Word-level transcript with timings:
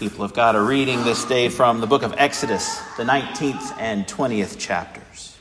People 0.00 0.24
of 0.24 0.32
God 0.32 0.56
are 0.56 0.64
reading 0.64 1.04
this 1.04 1.26
day 1.26 1.50
from 1.50 1.82
the 1.82 1.86
book 1.86 2.02
of 2.02 2.14
Exodus, 2.16 2.78
the 2.96 3.02
19th 3.02 3.78
and 3.78 4.06
20th 4.06 4.58
chapters. 4.58 5.36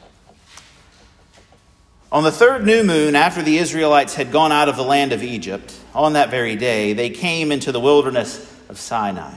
On 2.12 2.25
the 2.25 2.32
third 2.32 2.66
new 2.66 2.83
moon, 2.83 3.16
after 3.16 3.42
the 3.42 3.58
Israelites 3.58 4.16
had 4.16 4.33
gone 4.33 4.51
out 4.51 4.67
of 4.67 4.75
the 4.75 4.83
land 4.83 5.14
of 5.14 5.24
Egypt, 5.24 5.80
on 5.95 6.11
that 6.11 6.30
very 6.30 6.58
day, 6.58 6.92
they 6.92 7.09
came 7.09 7.53
into 7.53 7.72
the 7.72 7.80
wilderness 7.80 8.54
of 8.68 8.77
Sinai. 8.77 9.34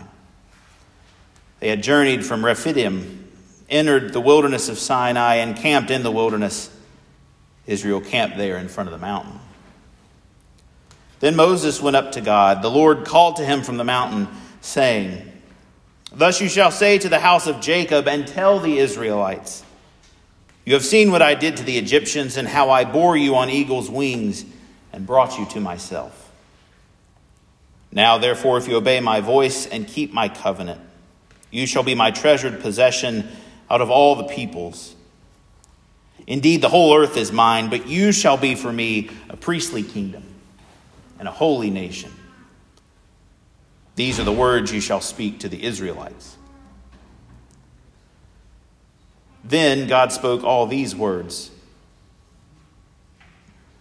They 1.60 1.68
had 1.68 1.84
journeyed 1.84 2.26
from 2.26 2.44
Rephidim, 2.44 3.30
entered 3.70 4.12
the 4.12 4.20
wilderness 4.20 4.68
of 4.68 4.76
Sinai, 4.76 5.36
and 5.36 5.54
camped 5.54 5.92
in 5.92 6.02
the 6.02 6.10
wilderness. 6.10 6.68
Israel 7.68 8.00
camped 8.00 8.38
there 8.38 8.56
in 8.56 8.66
front 8.66 8.88
of 8.88 8.92
the 8.92 9.06
mountain. 9.06 9.38
Then 11.20 11.36
Moses 11.36 11.80
went 11.80 11.94
up 11.94 12.10
to 12.10 12.20
God. 12.20 12.60
The 12.60 12.70
Lord 12.70 13.04
called 13.04 13.36
to 13.36 13.44
him 13.44 13.62
from 13.62 13.76
the 13.76 13.84
mountain 13.84 14.26
saying, 14.62 15.30
Thus 16.14 16.40
you 16.40 16.48
shall 16.48 16.70
say 16.70 16.96
to 16.98 17.08
the 17.10 17.18
house 17.18 17.46
of 17.46 17.60
Jacob 17.60 18.08
and 18.08 18.26
tell 18.26 18.58
the 18.60 18.78
Israelites, 18.78 19.62
You 20.64 20.72
have 20.74 20.84
seen 20.84 21.10
what 21.10 21.20
I 21.20 21.34
did 21.34 21.58
to 21.58 21.64
the 21.64 21.76
Egyptians 21.76 22.38
and 22.38 22.48
how 22.48 22.70
I 22.70 22.84
bore 22.84 23.16
you 23.16 23.34
on 23.34 23.50
eagle's 23.50 23.90
wings 23.90 24.46
and 24.92 25.06
brought 25.06 25.38
you 25.38 25.44
to 25.46 25.60
myself. 25.60 26.30
Now, 27.90 28.16
therefore, 28.16 28.56
if 28.56 28.68
you 28.68 28.76
obey 28.76 29.00
my 29.00 29.20
voice 29.20 29.66
and 29.66 29.86
keep 29.86 30.12
my 30.12 30.28
covenant, 30.28 30.80
you 31.50 31.66
shall 31.66 31.82
be 31.82 31.94
my 31.94 32.10
treasured 32.10 32.60
possession 32.60 33.28
out 33.68 33.82
of 33.82 33.90
all 33.90 34.16
the 34.16 34.24
peoples. 34.24 34.94
Indeed, 36.26 36.62
the 36.62 36.68
whole 36.68 36.96
earth 36.96 37.16
is 37.16 37.32
mine, 37.32 37.68
but 37.68 37.86
you 37.86 38.12
shall 38.12 38.36
be 38.36 38.54
for 38.54 38.72
me 38.72 39.10
a 39.28 39.36
priestly 39.36 39.82
kingdom 39.82 40.22
and 41.18 41.26
a 41.26 41.32
holy 41.32 41.68
nation. 41.68 42.12
These 43.94 44.18
are 44.18 44.24
the 44.24 44.32
words 44.32 44.72
you 44.72 44.80
shall 44.80 45.00
speak 45.00 45.40
to 45.40 45.48
the 45.48 45.62
Israelites. 45.62 46.36
Then 49.44 49.88
God 49.88 50.12
spoke 50.12 50.44
all 50.44 50.66
these 50.66 50.94
words 50.94 51.50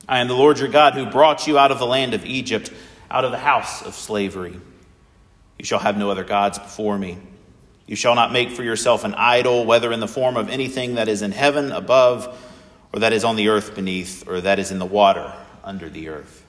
I 0.09 0.19
am 0.19 0.27
the 0.27 0.35
Lord 0.35 0.59
your 0.59 0.67
God 0.67 0.93
who 0.93 1.05
brought 1.05 1.47
you 1.47 1.57
out 1.57 1.71
of 1.71 1.79
the 1.79 1.85
land 1.85 2.13
of 2.13 2.25
Egypt, 2.25 2.71
out 3.09 3.23
of 3.23 3.31
the 3.31 3.37
house 3.37 3.81
of 3.81 3.93
slavery. 3.93 4.59
You 5.57 5.65
shall 5.65 5.79
have 5.79 5.97
no 5.97 6.09
other 6.11 6.25
gods 6.25 6.59
before 6.59 6.97
me. 6.97 7.17
You 7.87 7.95
shall 7.95 8.15
not 8.15 8.33
make 8.33 8.51
for 8.51 8.63
yourself 8.63 9.05
an 9.05 9.13
idol, 9.13 9.65
whether 9.65 9.91
in 9.91 10.01
the 10.01 10.07
form 10.07 10.35
of 10.35 10.49
anything 10.49 10.95
that 10.95 11.07
is 11.07 11.21
in 11.21 11.31
heaven 11.31 11.71
above, 11.71 12.37
or 12.91 12.99
that 12.99 13.13
is 13.13 13.23
on 13.23 13.37
the 13.37 13.49
earth 13.49 13.73
beneath, 13.75 14.27
or 14.27 14.41
that 14.41 14.59
is 14.59 14.71
in 14.71 14.79
the 14.79 14.85
water 14.85 15.31
under 15.63 15.87
the 15.89 16.09
earth. 16.09 16.40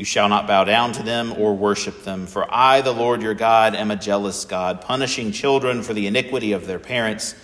You 0.00 0.06
shall 0.06 0.30
not 0.30 0.46
bow 0.46 0.64
down 0.64 0.92
to 0.92 1.02
them 1.02 1.34
or 1.34 1.54
worship 1.54 2.04
them, 2.04 2.26
for 2.26 2.46
I, 2.50 2.80
the 2.80 2.90
Lord 2.90 3.20
your 3.20 3.34
God, 3.34 3.74
am 3.74 3.90
a 3.90 3.96
jealous 3.96 4.46
God, 4.46 4.80
punishing 4.80 5.30
children 5.30 5.82
for 5.82 5.92
the 5.92 6.06
iniquity 6.06 6.52
of 6.52 6.66
their 6.66 6.78
parents 6.78 7.34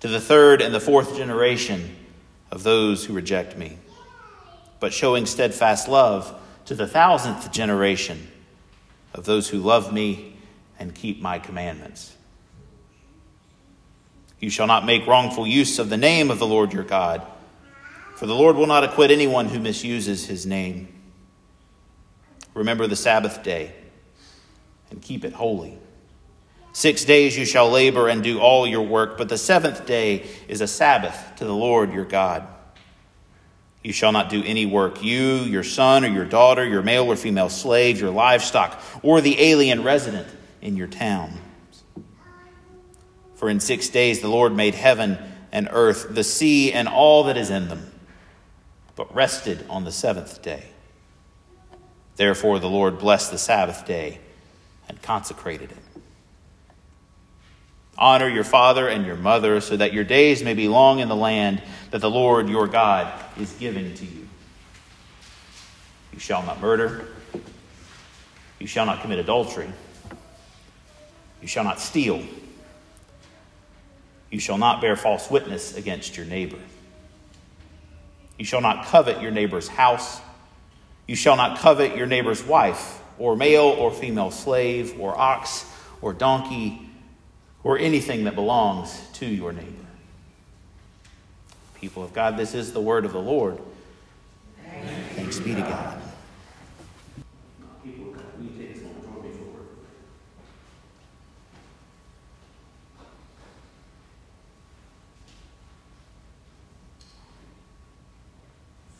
to 0.00 0.08
the 0.08 0.18
third 0.18 0.60
and 0.60 0.74
the 0.74 0.80
fourth 0.80 1.16
generation 1.16 1.94
of 2.50 2.64
those 2.64 3.04
who 3.04 3.12
reject 3.12 3.56
me, 3.56 3.78
but 4.80 4.92
showing 4.92 5.24
steadfast 5.24 5.86
love 5.86 6.36
to 6.64 6.74
the 6.74 6.88
thousandth 6.88 7.52
generation 7.52 8.26
of 9.14 9.24
those 9.24 9.48
who 9.48 9.58
love 9.58 9.92
me 9.92 10.36
and 10.80 10.92
keep 10.92 11.22
my 11.22 11.38
commandments. 11.38 12.16
You 14.40 14.50
shall 14.50 14.66
not 14.66 14.84
make 14.84 15.06
wrongful 15.06 15.46
use 15.46 15.78
of 15.78 15.90
the 15.90 15.96
name 15.96 16.28
of 16.32 16.40
the 16.40 16.46
Lord 16.48 16.72
your 16.72 16.82
God, 16.82 17.24
for 18.16 18.26
the 18.26 18.34
Lord 18.34 18.56
will 18.56 18.66
not 18.66 18.82
acquit 18.82 19.12
anyone 19.12 19.46
who 19.46 19.60
misuses 19.60 20.26
his 20.26 20.44
name. 20.44 20.96
Remember 22.54 22.86
the 22.86 22.96
Sabbath 22.96 23.42
day 23.42 23.74
and 24.90 25.00
keep 25.00 25.24
it 25.24 25.32
holy. 25.32 25.78
Six 26.72 27.04
days 27.04 27.36
you 27.36 27.44
shall 27.44 27.68
labor 27.70 28.08
and 28.08 28.22
do 28.22 28.38
all 28.38 28.66
your 28.66 28.82
work, 28.82 29.18
but 29.18 29.28
the 29.28 29.38
seventh 29.38 29.86
day 29.86 30.26
is 30.46 30.60
a 30.60 30.66
Sabbath 30.66 31.36
to 31.36 31.44
the 31.44 31.54
Lord 31.54 31.92
your 31.92 32.04
God. 32.04 32.46
You 33.82 33.92
shall 33.92 34.12
not 34.12 34.28
do 34.28 34.42
any 34.44 34.66
work, 34.66 35.02
you, 35.02 35.38
your 35.38 35.64
son 35.64 36.04
or 36.04 36.08
your 36.08 36.26
daughter, 36.26 36.64
your 36.64 36.82
male 36.82 37.06
or 37.06 37.16
female 37.16 37.48
slave, 37.48 37.98
your 37.98 38.10
livestock, 38.10 38.80
or 39.02 39.20
the 39.20 39.40
alien 39.40 39.82
resident 39.82 40.28
in 40.60 40.76
your 40.76 40.86
town. 40.86 41.32
For 43.34 43.48
in 43.48 43.58
six 43.58 43.88
days 43.88 44.20
the 44.20 44.28
Lord 44.28 44.54
made 44.54 44.74
heaven 44.74 45.18
and 45.50 45.68
earth, 45.72 46.14
the 46.14 46.22
sea, 46.22 46.72
and 46.72 46.86
all 46.86 47.24
that 47.24 47.38
is 47.38 47.48
in 47.50 47.68
them, 47.68 47.90
but 48.96 49.12
rested 49.14 49.64
on 49.70 49.84
the 49.84 49.92
seventh 49.92 50.42
day. 50.42 50.64
Therefore, 52.20 52.58
the 52.58 52.68
Lord 52.68 52.98
blessed 52.98 53.30
the 53.30 53.38
Sabbath 53.38 53.86
day 53.86 54.18
and 54.90 55.00
consecrated 55.00 55.72
it. 55.72 56.02
Honor 57.96 58.28
your 58.28 58.44
father 58.44 58.86
and 58.88 59.06
your 59.06 59.16
mother 59.16 59.58
so 59.62 59.74
that 59.78 59.94
your 59.94 60.04
days 60.04 60.42
may 60.42 60.52
be 60.52 60.68
long 60.68 60.98
in 60.98 61.08
the 61.08 61.16
land 61.16 61.62
that 61.92 62.02
the 62.02 62.10
Lord 62.10 62.50
your 62.50 62.66
God 62.66 63.10
is 63.38 63.50
giving 63.54 63.94
to 63.94 64.04
you. 64.04 64.28
You 66.12 66.18
shall 66.18 66.42
not 66.42 66.60
murder. 66.60 67.08
You 68.58 68.66
shall 68.66 68.84
not 68.84 69.00
commit 69.00 69.18
adultery. 69.18 69.72
You 71.40 71.48
shall 71.48 71.64
not 71.64 71.80
steal. 71.80 72.22
You 74.30 74.40
shall 74.40 74.58
not 74.58 74.82
bear 74.82 74.94
false 74.94 75.30
witness 75.30 75.74
against 75.74 76.18
your 76.18 76.26
neighbor. 76.26 76.60
You 78.38 78.44
shall 78.44 78.60
not 78.60 78.84
covet 78.84 79.22
your 79.22 79.30
neighbor's 79.30 79.68
house 79.68 80.20
you 81.10 81.16
shall 81.16 81.34
not 81.34 81.58
covet 81.58 81.96
your 81.96 82.06
neighbor's 82.06 82.40
wife, 82.44 83.02
or 83.18 83.34
male 83.34 83.64
or 83.64 83.90
female 83.90 84.30
slave, 84.30 84.94
or 85.00 85.18
ox, 85.18 85.66
or 86.00 86.12
donkey, 86.12 86.88
or 87.64 87.76
anything 87.76 88.22
that 88.22 88.36
belongs 88.36 88.96
to 89.14 89.26
your 89.26 89.52
neighbor. 89.52 89.86
People 91.74 92.04
of 92.04 92.12
God, 92.12 92.36
this 92.36 92.54
is 92.54 92.72
the 92.72 92.80
word 92.80 93.04
of 93.04 93.12
the 93.12 93.20
Lord. 93.20 93.58
Thanks 95.16 95.40
be 95.40 95.52
to 95.56 95.62
God. 95.62 96.00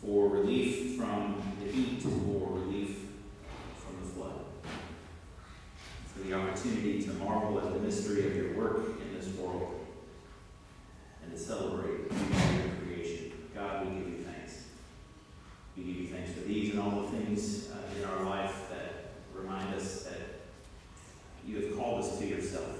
For 0.01 0.27
relief 0.27 0.97
from 0.97 1.41
heat 1.71 2.05
or 2.05 2.59
relief 2.59 2.97
from 3.77 4.03
the 4.03 4.09
flood. 4.13 4.45
For 6.13 6.19
the 6.19 6.33
opportunity 6.33 7.01
to 7.03 7.13
marvel 7.13 7.59
at 7.59 7.73
the 7.73 7.79
mystery 7.79 8.27
of 8.27 8.35
your 8.35 8.57
work 8.57 8.99
in 9.01 9.17
this 9.17 9.27
world 9.35 9.85
and 11.23 11.31
to 11.31 11.39
celebrate 11.39 12.11
your 12.11 12.71
creation. 12.83 13.31
God, 13.55 13.87
we 13.87 13.95
give 13.95 14.07
you 14.09 14.25
thanks. 14.25 14.65
We 15.77 15.83
give 15.83 15.95
you 15.95 16.07
thanks 16.07 16.31
for 16.31 16.41
these 16.41 16.71
and 16.71 16.81
all 16.81 17.01
the 17.01 17.17
things 17.17 17.69
uh, 17.71 17.97
in 17.97 18.05
our 18.05 18.25
life 18.25 18.69
that 18.69 19.13
remind 19.33 19.73
us 19.73 20.03
that 20.03 20.41
you 21.47 21.61
have 21.61 21.77
called 21.77 22.03
us 22.03 22.19
to 22.19 22.25
yourself. 22.25 22.77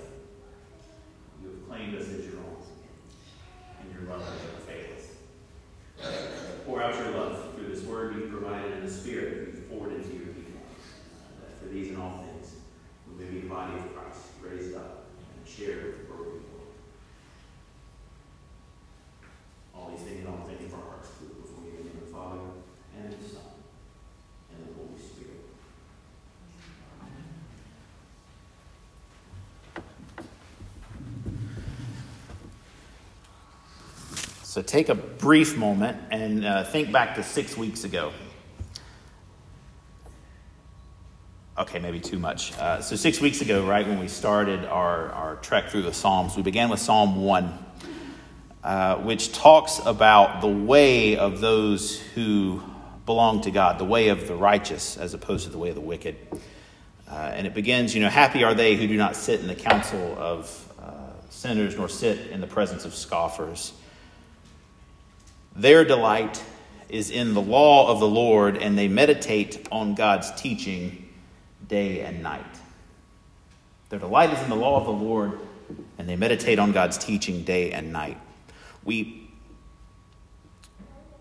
You 1.41 1.49
have 1.49 1.67
claimed 1.67 1.95
us 1.95 2.09
as 2.09 2.25
your 2.25 2.37
own. 2.37 2.57
And 3.81 3.93
your 3.93 4.13
love 4.13 4.23
has 4.23 4.39
never 4.41 4.61
failed 4.67 4.97
us. 4.97 6.65
Pour 6.65 6.83
out 6.83 6.95
your 6.95 7.11
love 7.11 7.51
this 7.71 7.83
word 7.83 8.15
you've 8.15 8.29
provided 8.29 8.73
in 8.73 8.85
the 8.85 8.91
Spirit 8.91 9.47
you've 9.47 9.69
poured 9.69 9.93
into 9.93 10.09
your 10.09 10.27
people. 10.27 10.61
Uh, 10.61 11.41
that 11.41 11.59
for 11.59 11.73
these 11.73 11.89
and 11.89 11.97
all 11.97 12.23
things, 12.27 12.55
we 13.07 13.23
may 13.23 13.31
be 13.31 13.39
the 13.41 13.47
body 13.47 13.73
of 13.77 13.95
Christ, 13.95 14.19
raised 14.41 14.75
up 14.75 15.05
and 15.35 15.47
shared 15.47 15.85
with 15.85 15.97
the 15.99 16.03
broken 16.13 16.33
people. 16.33 16.59
All 19.73 19.89
these 19.89 20.01
things 20.05 20.25
and 20.25 20.27
all 20.27 20.45
things 20.45 20.69
for 20.69 20.77
our 20.77 20.83
hearts 20.83 21.09
before 21.09 21.63
you 21.63 21.71
in 21.71 21.77
the 21.77 21.83
name 21.83 21.97
of 22.01 22.07
the 22.07 22.13
Father 22.13 22.39
and 22.97 23.11
the 23.11 23.29
Son 23.29 23.41
and 24.51 24.67
the 24.67 24.73
Holy 24.75 24.99
Spirit. 24.99 25.39
So 34.51 34.61
take 34.61 34.89
a 34.89 34.95
brief 34.95 35.55
moment 35.55 35.97
and 36.11 36.45
uh, 36.45 36.65
think 36.65 36.91
back 36.91 37.15
to 37.15 37.23
six 37.23 37.55
weeks 37.55 37.85
ago. 37.85 38.11
Okay, 41.57 41.79
maybe 41.79 42.01
too 42.01 42.19
much. 42.19 42.51
Uh, 42.57 42.81
so, 42.81 42.97
six 42.97 43.21
weeks 43.21 43.39
ago, 43.39 43.65
right 43.65 43.87
when 43.87 43.97
we 43.97 44.09
started 44.09 44.65
our, 44.65 45.09
our 45.13 45.35
trek 45.37 45.69
through 45.69 45.83
the 45.83 45.93
Psalms, 45.93 46.35
we 46.35 46.43
began 46.43 46.67
with 46.67 46.81
Psalm 46.81 47.23
1, 47.23 47.65
uh, 48.65 48.95
which 48.97 49.31
talks 49.31 49.79
about 49.85 50.41
the 50.41 50.49
way 50.49 51.15
of 51.15 51.39
those 51.39 52.01
who 52.13 52.61
belong 53.05 53.39
to 53.43 53.51
God, 53.51 53.79
the 53.79 53.85
way 53.85 54.09
of 54.09 54.27
the 54.27 54.35
righteous 54.35 54.97
as 54.97 55.13
opposed 55.13 55.45
to 55.45 55.49
the 55.49 55.59
way 55.59 55.69
of 55.69 55.75
the 55.75 55.79
wicked. 55.79 56.17
Uh, 57.09 57.13
and 57.13 57.47
it 57.47 57.53
begins, 57.53 57.95
you 57.95 58.01
know, 58.01 58.09
happy 58.09 58.43
are 58.43 58.53
they 58.53 58.75
who 58.75 58.85
do 58.85 58.97
not 58.97 59.15
sit 59.15 59.39
in 59.39 59.47
the 59.47 59.55
council 59.55 60.13
of 60.19 60.73
uh, 60.77 61.29
sinners, 61.29 61.77
nor 61.77 61.87
sit 61.87 62.31
in 62.31 62.41
the 62.41 62.47
presence 62.47 62.83
of 62.83 62.93
scoffers. 62.93 63.71
Their 65.61 65.85
delight 65.85 66.43
is 66.89 67.11
in 67.11 67.35
the 67.35 67.41
law 67.41 67.87
of 67.89 67.99
the 67.99 68.07
Lord, 68.07 68.57
and 68.57 68.75
they 68.75 68.87
meditate 68.87 69.67
on 69.71 69.93
God's 69.93 70.31
teaching 70.31 71.07
day 71.67 72.01
and 72.01 72.23
night. 72.23 72.43
Their 73.89 73.99
delight 73.99 74.33
is 74.33 74.41
in 74.41 74.49
the 74.49 74.55
law 74.55 74.79
of 74.79 74.85
the 74.85 74.91
Lord, 74.91 75.39
and 75.99 76.09
they 76.09 76.15
meditate 76.15 76.57
on 76.57 76.71
God's 76.71 76.97
teaching 76.97 77.43
day 77.43 77.73
and 77.73 77.93
night. 77.93 78.17
We 78.83 79.29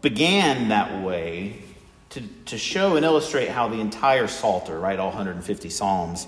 began 0.01 0.69
that 0.71 1.03
way 1.05 1.61
to, 2.09 2.23
to 2.47 2.57
show 2.57 2.97
and 2.97 3.05
illustrate 3.05 3.51
how 3.51 3.69
the 3.69 3.79
entire 3.79 4.27
Psalter, 4.27 4.81
right, 4.81 4.99
all 4.99 5.09
150 5.09 5.69
Psalms, 5.69 6.27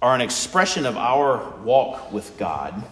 are 0.00 0.14
an 0.14 0.22
expression 0.22 0.86
of 0.86 0.96
our 0.96 1.46
walk 1.58 2.10
with 2.10 2.38
God 2.38 2.82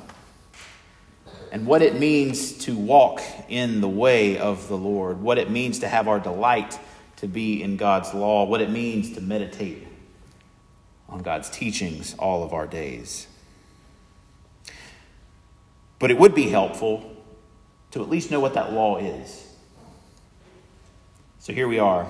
and 1.53 1.67
what 1.67 1.83
it 1.83 1.99
means 1.99 2.55
to 2.65 2.75
walk 2.75 3.21
in 3.51 3.83
the 3.83 3.89
way 3.89 4.39
of 4.39 4.69
the 4.69 4.77
Lord, 4.77 5.21
what 5.21 5.37
it 5.37 5.51
means 5.51 5.81
to 5.81 5.89
have 5.89 6.09
our 6.09 6.19
delight 6.19 6.81
to 7.17 7.29
be 7.29 7.63
in 7.63 7.77
God's 7.77 8.15
law, 8.15 8.45
what 8.47 8.63
it 8.63 8.71
means 8.71 9.13
to 9.13 9.21
meditate 9.21 9.87
on 11.11 11.21
God's 11.23 11.51
teachings 11.51 12.15
all 12.19 12.43
of 12.43 12.55
our 12.55 12.67
days. 12.67 13.27
But 15.99 16.11
it 16.11 16.17
would 16.17 16.35
be 16.35 16.49
helpful 16.49 17.15
to 17.91 18.03
at 18.03 18.09
least 18.09 18.31
know 18.31 18.41
what 18.41 18.55
that 18.55 18.73
law 18.73 18.97
is. 18.97 19.47
So 21.39 21.53
here 21.53 21.69
we 21.69 21.79
are, 21.79 22.07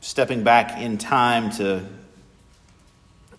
stepping 0.00 0.42
back 0.42 0.80
in 0.80 0.98
time 0.98 1.52
to 1.52 1.86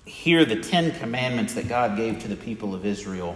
hear 0.06 0.46
the 0.46 0.58
Ten 0.58 0.92
Commandments 1.00 1.56
that 1.56 1.68
God 1.68 1.98
gave 1.98 2.20
to 2.20 2.28
the 2.28 2.36
people 2.36 2.76
of 2.76 2.86
Israel. 2.86 3.36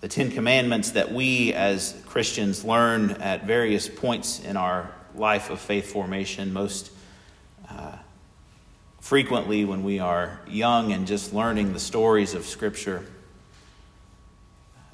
The 0.00 0.08
Ten 0.08 0.30
Commandments 0.30 0.92
that 0.92 1.12
we 1.12 1.52
as 1.54 2.00
Christians 2.06 2.64
learn 2.64 3.12
at 3.12 3.44
various 3.44 3.88
points 3.88 4.40
in 4.40 4.56
our 4.56 4.92
life 5.14 5.50
of 5.50 5.60
faith 5.60 5.92
formation, 5.92 6.52
most 6.52 6.92
uh, 7.68 7.96
frequently 9.00 9.64
when 9.64 9.82
we 9.82 9.98
are 9.98 10.40
young 10.46 10.92
and 10.92 11.06
just 11.06 11.32
learning 11.32 11.72
the 11.72 11.80
stories 11.80 12.34
of 12.34 12.44
Scripture. 12.44 13.04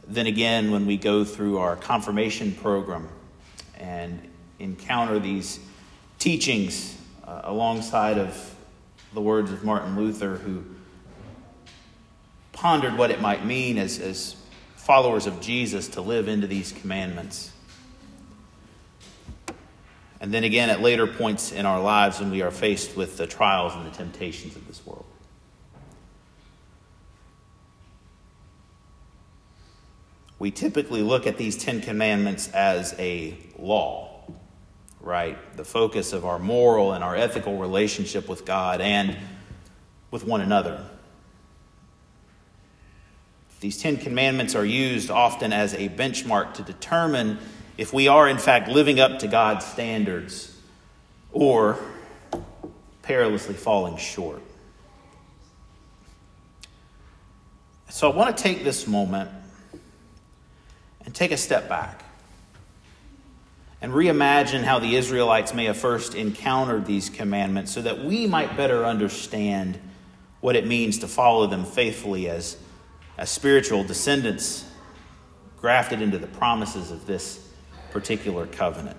Then 0.07 0.27
again, 0.27 0.71
when 0.71 0.87
we 0.87 0.97
go 0.97 1.25
through 1.25 1.59
our 1.59 1.77
confirmation 1.77 2.53
program 2.53 3.09
and 3.79 4.21
encounter 4.59 5.19
these 5.19 5.59
teachings 6.19 6.97
uh, 7.26 7.43
alongside 7.44 8.19
of 8.19 8.55
the 9.12 9.21
words 9.21 9.50
of 9.50 9.65
Martin 9.65 9.97
Luther, 9.97 10.37
who 10.37 10.65
pondered 12.53 12.97
what 12.99 13.11
it 13.11 13.21
might 13.21 13.44
mean 13.44 13.79
as, 13.79 13.99
as 13.99 14.37
followers 14.76 15.26
of 15.26 15.41
Jesus 15.41 15.88
to 15.88 16.00
live 16.00 16.29
into 16.29 16.47
these 16.47 16.73
commandments. 16.73 17.50
And 20.21 20.32
then 20.32 20.44
again, 20.44 20.71
at 20.71 20.81
later 20.81 21.06
points 21.06 21.53
in 21.53 21.67
our 21.67 21.81
lives 21.81 22.21
when 22.21 22.31
we 22.31 22.43
are 22.43 22.50
faced 22.50 22.97
with 22.97 23.17
the 23.17 23.26
trials 23.26 23.75
and 23.75 23.85
the 23.85 23.91
temptations 23.91 24.56
of 24.56 24.67
this 24.67 24.85
world. 24.87 25.05
We 30.38 30.50
typically 30.50 31.03
look 31.03 31.26
at 31.26 31.37
these 31.37 31.56
Ten 31.56 31.81
Commandments 31.81 32.49
as 32.53 32.94
a 32.99 33.37
law 33.59 34.13
right? 35.05 35.39
The 35.56 35.65
focus 35.65 36.12
of 36.12 36.25
our 36.25 36.39
moral 36.39 36.93
and 36.93 37.05
our 37.05 37.15
ethical 37.15 37.59
relationship 37.59 38.29
with 38.29 38.45
God 38.45 38.81
and 38.81 39.17
with 40.11 40.25
one 40.25 40.41
another. 40.41 40.85
These 43.61 43.81
Ten 43.81 43.97
Commandments 43.99 44.55
are 44.55 44.65
used 44.65 45.11
often 45.11 45.53
as 45.53 45.75
a 45.75 45.89
benchmark 45.89 46.55
to 46.55 46.62
determine 46.62 47.39
if 47.77 47.93
we 47.93 48.09
are, 48.09 48.29
in 48.29 48.39
fact, 48.39 48.69
living 48.69 49.01
up 49.01 49.21
to 49.21 49.29
God's 49.29 49.65
standards 49.65 50.56
or 51.33 51.79
perilously 53.03 53.55
falling 53.55 53.97
short. 53.97 54.43
So 57.91 58.11
I 58.11 58.15
want 58.15 58.37
to 58.37 58.43
take 58.43 58.65
this 58.65 58.87
moment 58.87 59.31
and 61.05 61.15
take 61.15 61.31
a 61.31 61.37
step 61.37 61.69
back 61.69 62.04
and 63.81 63.93
reimagine 63.93 64.62
how 64.62 64.79
the 64.79 64.97
Israelites 64.97 65.53
may 65.53 65.67
have 65.67 65.76
first 65.76 66.15
encountered 66.15 66.87
these 66.87 67.11
commandments 67.11 67.73
so 67.73 67.82
that 67.82 68.05
we 68.05 68.26
might 68.26 68.56
better 68.56 68.85
understand 68.85 69.79
what 70.41 70.56
it 70.56 70.67
means 70.67 70.99
to 70.99 71.09
follow 71.09 71.47
them 71.47 71.65
faithfully 71.65 72.29
as, 72.29 72.56
as 73.17 73.31
spiritual 73.31 73.85
descendants 73.85 74.65
grafted 75.59 76.03
into 76.03 76.19
the 76.19 76.26
promises 76.26 76.91
of 76.91 77.06
this 77.06 77.49
particular 77.91 78.47
covenant. 78.47 78.97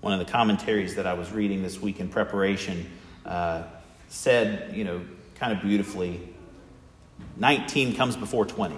One 0.00 0.12
of 0.12 0.18
the 0.18 0.30
commentaries 0.30 0.96
that 0.96 1.06
I 1.06 1.14
was 1.14 1.30
reading 1.32 1.62
this 1.62 1.80
week 1.80 2.00
in 2.00 2.08
preparation 2.08 2.90
uh, 3.24 3.64
said, 4.08 4.76
you 4.76 4.84
know, 4.84 5.00
kind 5.36 5.52
of 5.52 5.62
beautifully 5.62 6.28
19 7.36 7.96
comes 7.96 8.16
before 8.16 8.46
20. 8.46 8.76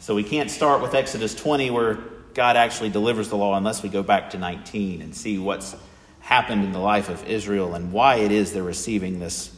So 0.00 0.14
we 0.14 0.24
can't 0.24 0.50
start 0.50 0.80
with 0.80 0.94
Exodus 0.94 1.34
20 1.34 1.70
where 1.70 1.98
God 2.32 2.56
actually 2.56 2.88
delivers 2.88 3.28
the 3.28 3.36
law 3.36 3.54
unless 3.54 3.82
we 3.82 3.90
go 3.90 4.02
back 4.02 4.30
to 4.30 4.38
19 4.38 5.02
and 5.02 5.14
see 5.14 5.36
what's 5.36 5.76
happened 6.20 6.64
in 6.64 6.72
the 6.72 6.78
life 6.78 7.10
of 7.10 7.28
Israel 7.28 7.74
and 7.74 7.92
why 7.92 8.16
it 8.16 8.32
is 8.32 8.54
they're 8.54 8.62
receiving 8.62 9.20
this, 9.20 9.54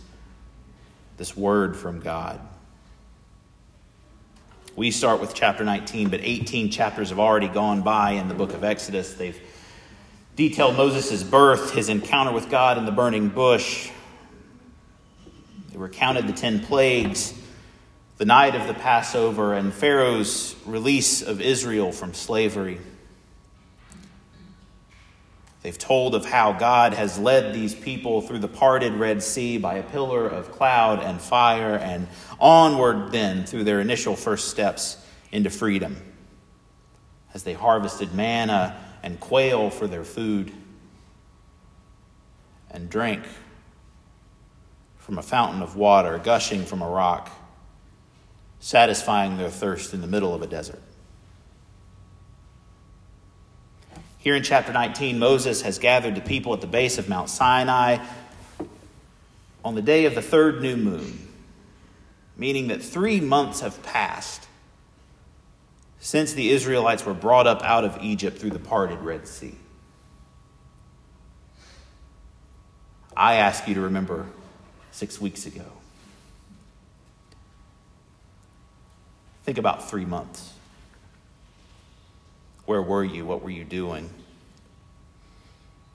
this 1.17 1.37
word 1.37 1.77
from 1.77 2.01
God. 2.01 2.41
We 4.75 4.91
start 4.91 5.21
with 5.21 5.33
chapter 5.33 5.65
19, 5.65 6.09
but 6.09 6.19
18 6.25 6.73
chapters 6.73 7.11
have 7.11 7.21
already 7.21 7.49
gone 7.49 7.83
by 7.83 8.13
in 8.13 8.27
the 8.27 8.35
book 8.35 8.53
of 8.53 8.65
Exodus. 8.65 9.15
They've 9.15 9.41
detailed 10.35 10.77
Moses' 10.77 11.23
birth, 11.23 11.73
his 11.73 11.89
encounter 11.89 12.33
with 12.33 12.51
God 12.51 12.79
in 12.79 12.85
the 12.85 12.91
burning 12.91 13.29
bush. 13.29 13.91
They 15.71 15.79
recounted 15.79 16.27
the 16.27 16.33
10 16.33 16.65
plagues 16.65 17.33
the 18.23 18.27
night 18.27 18.55
of 18.55 18.69
the 18.69 18.75
Passover 18.75 19.53
and 19.53 19.75
Pharaoh's 19.75 20.55
release 20.65 21.23
of 21.23 21.41
Israel 21.41 21.91
from 21.91 22.15
slavery. 22.15 22.79
They've 25.63 25.77
told 25.77 26.15
of 26.15 26.25
how 26.25 26.53
God 26.53 26.95
has 26.95 27.19
led 27.19 27.53
these 27.53 27.75
people 27.75 28.23
through 28.23 28.39
the 28.39 28.47
parted 28.47 28.93
Red 28.93 29.25
Sea 29.25 29.59
by 29.59 29.75
a 29.75 29.83
pillar 29.83 30.29
of 30.29 30.53
cloud 30.53 31.03
and 31.03 31.21
fire, 31.21 31.75
and 31.75 32.07
onward 32.39 33.11
then 33.11 33.45
through 33.45 33.65
their 33.65 33.81
initial 33.81 34.15
first 34.15 34.51
steps 34.51 35.05
into 35.33 35.51
freedom 35.51 35.97
as 37.35 37.43
they 37.43 37.55
harvested 37.55 38.15
manna 38.15 38.81
and 39.03 39.19
quail 39.19 39.69
for 39.69 39.89
their 39.89 40.05
food 40.05 40.53
and 42.71 42.89
drank 42.89 43.25
from 44.99 45.19
a 45.19 45.23
fountain 45.23 45.61
of 45.61 45.75
water 45.75 46.21
gushing 46.23 46.65
from 46.65 46.83
a 46.83 46.89
rock 46.89 47.29
satisfying 48.63 49.39
their 49.39 49.51
thirst 49.51 49.93
in 49.93 50.01
the 50.01 50.07
middle 50.07 50.33
of 50.33 50.41
a 50.41 50.47
desert. 50.47 50.81
Here 54.19 54.37
in 54.37 54.45
chapter 54.45 54.73
19, 54.73 55.19
Moses 55.19 55.63
has 55.63 55.81
gathered 55.81 56.15
the 56.15 56.21
people 56.21 56.55
at 56.55 56.61
the 56.61 56.69
base 56.69 56.97
of 56.97 57.09
Mount 57.09 57.29
Sinai 57.29 57.99
on 59.65 59.75
the 59.75 59.83
day 59.83 60.05
of 60.05 60.15
the 60.15 60.23
third 60.23 60.63
new 60.63 60.77
moon, 60.77 61.29
meaning 62.37 62.69
that 62.69 62.81
three 62.81 63.21
months 63.21 63.61
have 63.61 63.83
passed 63.83 64.47
since 65.99 66.33
the 66.33 66.51
Israelites 66.51 67.05
were 67.05 67.15
brought 67.15 67.49
up 67.49 67.65
out 67.65 67.85
of 67.85 67.99
Egypt 68.01 68.39
through 68.39 68.51
the 68.51 68.61
parted 68.61 69.01
Red 69.01 69.27
Sea. 69.27 69.57
I 73.17 73.35
ask 73.35 73.67
you 73.67 73.75
to 73.75 73.81
remember 73.81 74.27
six 74.93 75.21
weeks 75.21 75.47
ago. 75.47 75.65
Think 79.45 79.59
about 79.59 79.89
three 79.89 80.05
months. 80.05 80.53
Where 82.67 82.83
were 82.83 83.05
you? 83.05 83.27
What 83.27 83.43
were 83.43 83.51
you 83.51 83.65
doing? 83.65 84.09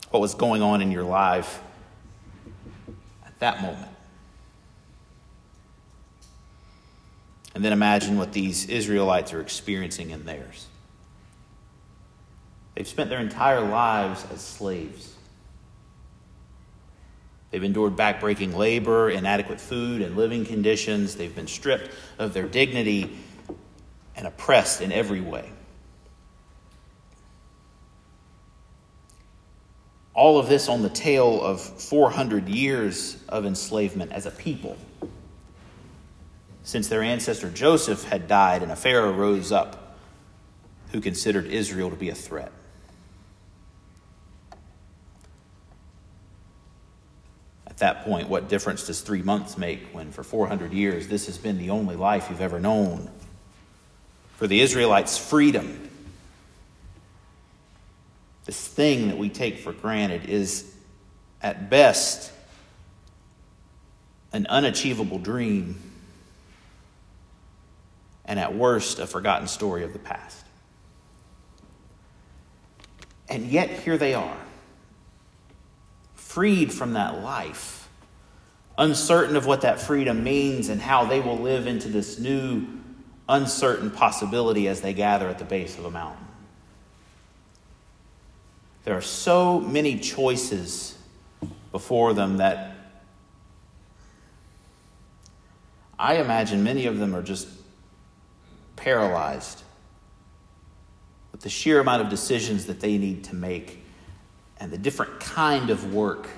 What 0.09 0.19
was 0.19 0.35
going 0.35 0.61
on 0.61 0.81
in 0.81 0.91
your 0.91 1.03
life 1.03 1.61
at 3.25 3.37
that 3.39 3.61
moment? 3.61 3.91
And 7.55 7.63
then 7.63 7.73
imagine 7.73 8.17
what 8.17 8.33
these 8.33 8.67
Israelites 8.69 9.33
are 9.33 9.41
experiencing 9.41 10.11
in 10.11 10.25
theirs. 10.25 10.67
They've 12.75 12.87
spent 12.87 13.09
their 13.09 13.19
entire 13.19 13.61
lives 13.61 14.25
as 14.31 14.41
slaves. 14.41 15.15
They've 17.49 17.63
endured 17.63 17.95
backbreaking 17.95 18.53
labor, 18.55 19.09
inadequate 19.09 19.59
food, 19.59 20.01
and 20.01 20.15
living 20.15 20.45
conditions. 20.45 21.15
They've 21.15 21.33
been 21.33 21.47
stripped 21.47 21.89
of 22.19 22.33
their 22.33 22.45
dignity 22.45 23.17
and 24.17 24.25
oppressed 24.25 24.81
in 24.81 24.91
every 24.91 25.21
way. 25.21 25.49
All 30.13 30.39
of 30.39 30.49
this 30.49 30.67
on 30.67 30.81
the 30.81 30.89
tail 30.89 31.41
of 31.43 31.61
400 31.61 32.49
years 32.49 33.23
of 33.29 33.45
enslavement 33.45 34.11
as 34.11 34.25
a 34.25 34.31
people, 34.31 34.75
since 36.63 36.87
their 36.87 37.03
ancestor 37.03 37.51
Joseph 37.51 38.03
had 38.03 38.27
died 38.27 38.63
and 38.63 38.71
a 38.71 38.75
Pharaoh 38.75 39.13
rose 39.13 39.51
up 39.51 39.95
who 40.91 40.99
considered 40.99 41.45
Israel 41.45 41.91
to 41.91 41.95
be 41.95 42.09
a 42.09 42.15
threat. 42.15 42.51
At 47.67 47.77
that 47.77 48.03
point, 48.05 48.27
what 48.27 48.49
difference 48.49 48.87
does 48.87 49.01
three 49.01 49.21
months 49.21 49.55
make 49.55 49.89
when 49.91 50.11
for 50.11 50.23
400 50.23 50.73
years 50.73 51.07
this 51.07 51.27
has 51.27 51.37
been 51.37 51.59
the 51.59 51.69
only 51.69 51.95
life 51.95 52.27
you've 52.31 52.41
ever 52.41 52.59
known? 52.59 53.07
For 54.37 54.45
the 54.45 54.61
Israelites, 54.61 55.17
freedom, 55.17 55.89
this 58.45 58.67
thing 58.67 59.07
that 59.07 59.17
we 59.17 59.29
take 59.29 59.57
for 59.57 59.73
granted, 59.73 60.29
is 60.29 60.71
at 61.41 61.71
best 61.71 62.31
an 64.31 64.45
unachievable 64.47 65.17
dream, 65.17 65.81
and 68.25 68.39
at 68.39 68.53
worst, 68.53 68.99
a 68.99 69.07
forgotten 69.07 69.47
story 69.47 69.83
of 69.83 69.93
the 69.93 69.99
past. 69.99 70.45
And 73.27 73.47
yet, 73.47 73.71
here 73.71 73.97
they 73.97 74.13
are, 74.13 74.37
freed 76.13 76.71
from 76.71 76.93
that 76.93 77.23
life, 77.23 77.89
uncertain 78.77 79.35
of 79.35 79.47
what 79.47 79.61
that 79.61 79.81
freedom 79.81 80.23
means 80.23 80.69
and 80.69 80.79
how 80.79 81.05
they 81.05 81.21
will 81.21 81.39
live 81.39 81.65
into 81.65 81.87
this 81.87 82.19
new, 82.19 82.67
uncertain 83.29 83.91
possibility 83.91 84.67
as 84.67 84.81
they 84.81 84.93
gather 84.93 85.27
at 85.27 85.39
the 85.39 85.45
base 85.45 85.77
of 85.77 85.85
a 85.85 85.91
mountain. 85.91 86.25
There 88.85 88.95
are 88.95 89.01
so 89.01 89.59
many 89.59 89.99
choices 89.99 90.97
before 91.71 92.13
them 92.13 92.37
that 92.37 92.75
I 95.99 96.17
imagine 96.17 96.63
many 96.63 96.85
of 96.85 96.97
them 96.99 97.15
are 97.15 97.23
just 97.23 97.47
paralyzed 98.75 99.63
with 101.31 101.41
the 101.41 101.49
sheer 101.49 101.79
amount 101.79 102.01
of 102.01 102.09
decisions 102.09 102.65
that 102.67 102.79
they 102.79 102.97
need 102.97 103.25
to 103.25 103.35
make 103.35 103.83
and 104.59 104.71
the 104.71 104.77
different 104.77 105.19
kind 105.19 105.69
of 105.69 105.93
work 105.93 106.29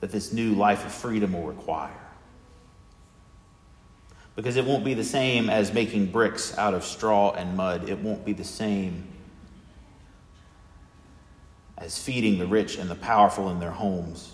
that 0.00 0.10
this 0.12 0.32
new 0.32 0.54
life 0.54 0.84
of 0.84 0.92
freedom 0.92 1.32
will 1.32 1.44
require. 1.44 2.01
Because 4.34 4.56
it 4.56 4.64
won't 4.64 4.84
be 4.84 4.94
the 4.94 5.04
same 5.04 5.50
as 5.50 5.72
making 5.74 6.06
bricks 6.06 6.56
out 6.56 6.72
of 6.74 6.84
straw 6.84 7.32
and 7.32 7.56
mud. 7.56 7.88
It 7.88 7.98
won't 7.98 8.24
be 8.24 8.32
the 8.32 8.44
same 8.44 9.06
as 11.76 11.98
feeding 11.98 12.38
the 12.38 12.46
rich 12.46 12.78
and 12.78 12.88
the 12.88 12.94
powerful 12.94 13.50
in 13.50 13.60
their 13.60 13.70
homes. 13.70 14.32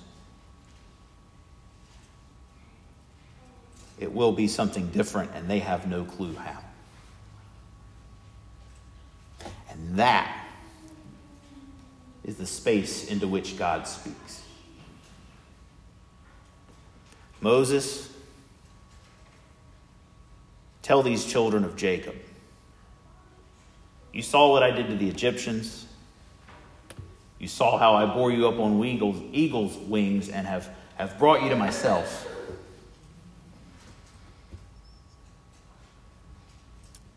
It 3.99 4.12
will 4.12 4.33
be 4.33 4.47
something 4.47 4.88
different, 4.90 5.33
and 5.35 5.50
they 5.50 5.59
have 5.59 5.88
no 5.88 6.05
clue 6.05 6.35
how. 6.35 6.59
And 9.71 9.97
that 9.97 10.47
is 12.25 12.37
the 12.37 12.47
space 12.47 13.09
into 13.09 13.26
which 13.26 13.59
God 13.59 13.88
speaks. 13.88 14.43
Moses, 17.40 18.08
tell 20.88 21.02
these 21.02 21.26
children 21.26 21.64
of 21.64 21.76
Jacob. 21.76 22.14
You 24.11 24.23
saw 24.23 24.50
what 24.50 24.62
I 24.62 24.71
did 24.71 24.88
to 24.88 24.97
the 24.97 25.07
Egyptians. 25.07 25.87
You 27.38 27.47
saw 27.47 27.76
how 27.76 27.95
I 27.95 28.07
bore 28.07 28.33
you 28.33 28.49
up 28.49 28.59
on 28.59 28.83
eagles, 28.83 29.23
eagle's 29.33 29.76
wings 29.76 30.30
and 30.30 30.47
have, 30.47 30.71
have 30.97 31.18
brought 31.18 31.42
you 31.42 31.50
to 31.50 31.57
myself. 31.57 32.26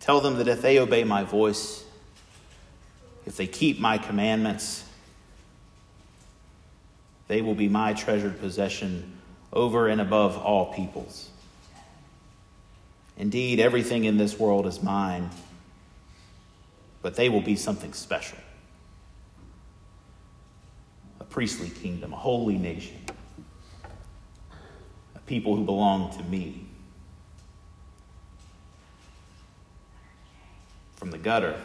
Tell 0.02 0.20
them 0.20 0.36
that 0.40 0.50
if 0.50 0.62
they 0.62 0.78
obey 0.78 1.06
my 1.06 1.24
voice, 1.24 1.86
if 3.26 3.38
they 3.38 3.48
keep 3.48 3.80
my 3.80 3.98
commandments, 3.98 4.84
they 7.30 7.42
will 7.42 7.56
be 7.56 7.70
my 7.70 7.94
treasured 7.94 8.38
possession 8.42 9.18
over 9.54 9.88
and 9.88 10.02
above 10.02 10.38
all 10.38 10.74
peoples. 10.74 11.31
Indeed, 13.18 13.60
everything 13.60 14.06
in 14.06 14.18
this 14.18 14.40
world 14.40 14.66
is 14.66 14.82
mine, 14.82 15.30
but 17.02 17.16
they 17.16 17.30
will 17.30 17.42
be 17.42 17.56
something 17.56 17.94
special 17.94 18.38
a 21.20 21.24
priestly 21.24 21.70
kingdom, 21.70 22.14
a 22.14 22.18
holy 22.18 22.58
nation, 22.58 22.98
a 25.16 25.20
people 25.20 25.56
who 25.56 25.64
belong 25.64 26.12
to 26.18 26.24
me. 26.24 26.66
From 30.96 31.12
the 31.12 31.18
gutter 31.18 31.60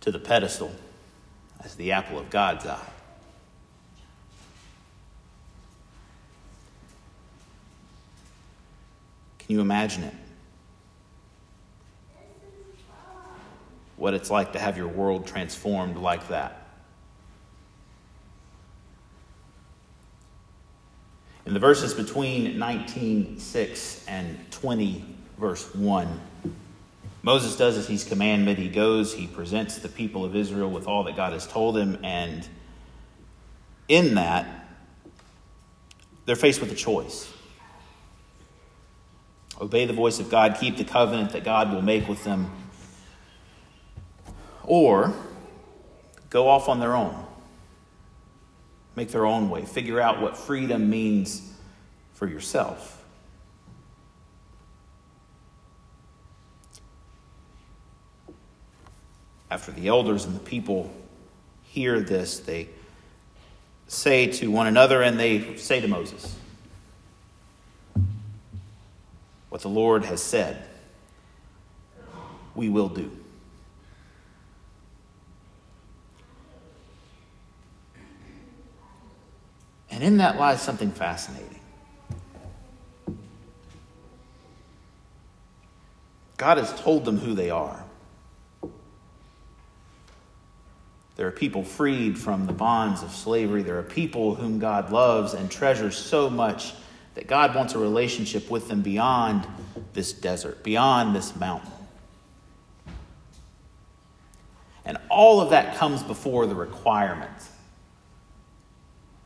to 0.00 0.10
the 0.10 0.18
pedestal 0.18 0.72
as 1.60 1.76
the 1.76 1.92
apple 1.92 2.18
of 2.18 2.30
God's 2.30 2.66
eye. 2.66 2.90
Can 9.52 9.58
you 9.58 9.60
imagine 9.60 10.04
it? 10.04 10.14
What 13.98 14.14
it's 14.14 14.30
like 14.30 14.54
to 14.54 14.58
have 14.58 14.78
your 14.78 14.88
world 14.88 15.26
transformed 15.26 15.98
like 15.98 16.28
that. 16.28 16.68
In 21.44 21.52
the 21.52 21.60
verses 21.60 21.92
between 21.92 22.56
19:6 22.56 24.04
and 24.08 24.38
20 24.50 25.04
verse 25.36 25.74
1, 25.74 26.20
Moses 27.20 27.54
does 27.54 27.76
as 27.76 27.86
he's 27.86 28.04
commanded. 28.04 28.56
He 28.56 28.70
goes, 28.70 29.12
he 29.12 29.26
presents 29.26 29.76
the 29.80 29.90
people 29.90 30.24
of 30.24 30.34
Israel 30.34 30.70
with 30.70 30.86
all 30.86 31.04
that 31.04 31.14
God 31.14 31.34
has 31.34 31.46
told 31.46 31.76
him, 31.76 31.98
and 32.02 32.48
in 33.86 34.14
that, 34.14 34.46
they're 36.24 36.36
faced 36.36 36.62
with 36.62 36.72
a 36.72 36.74
choice. 36.74 37.30
Obey 39.62 39.86
the 39.86 39.92
voice 39.92 40.18
of 40.18 40.28
God, 40.28 40.56
keep 40.58 40.76
the 40.76 40.82
covenant 40.82 41.30
that 41.30 41.44
God 41.44 41.72
will 41.72 41.82
make 41.82 42.08
with 42.08 42.24
them, 42.24 42.50
or 44.64 45.14
go 46.30 46.48
off 46.48 46.68
on 46.68 46.80
their 46.80 46.96
own, 46.96 47.14
make 48.96 49.10
their 49.12 49.24
own 49.24 49.50
way, 49.50 49.64
figure 49.64 50.00
out 50.00 50.20
what 50.20 50.36
freedom 50.36 50.90
means 50.90 51.52
for 52.12 52.26
yourself. 52.26 53.04
After 59.48 59.70
the 59.70 59.86
elders 59.86 60.24
and 60.24 60.34
the 60.34 60.40
people 60.40 60.92
hear 61.62 62.00
this, 62.00 62.40
they 62.40 62.68
say 63.86 64.26
to 64.26 64.50
one 64.50 64.66
another 64.66 65.02
and 65.02 65.20
they 65.20 65.54
say 65.56 65.80
to 65.80 65.86
Moses, 65.86 66.36
What 69.52 69.60
the 69.60 69.68
Lord 69.68 70.06
has 70.06 70.22
said, 70.22 70.64
we 72.54 72.70
will 72.70 72.88
do. 72.88 73.14
And 79.90 80.02
in 80.02 80.16
that 80.16 80.38
lies 80.38 80.62
something 80.62 80.90
fascinating. 80.90 81.60
God 86.38 86.56
has 86.56 86.72
told 86.80 87.04
them 87.04 87.18
who 87.18 87.34
they 87.34 87.50
are. 87.50 87.84
There 91.16 91.26
are 91.26 91.30
people 91.30 91.62
freed 91.62 92.18
from 92.18 92.46
the 92.46 92.54
bonds 92.54 93.02
of 93.02 93.10
slavery. 93.10 93.62
There 93.62 93.78
are 93.78 93.82
people 93.82 94.34
whom 94.34 94.58
God 94.58 94.90
loves 94.90 95.34
and 95.34 95.50
treasures 95.50 95.98
so 95.98 96.30
much 96.30 96.72
that 97.14 97.26
God 97.26 97.54
wants 97.54 97.74
a 97.74 97.78
relationship 97.78 98.50
with 98.50 98.68
them 98.68 98.82
beyond 98.82 99.46
this 99.92 100.12
desert, 100.12 100.62
beyond 100.62 101.14
this 101.14 101.36
mountain. 101.36 101.70
And 104.84 104.98
all 105.08 105.40
of 105.40 105.50
that 105.50 105.76
comes 105.76 106.02
before 106.02 106.46
the 106.46 106.54
requirement 106.54 107.30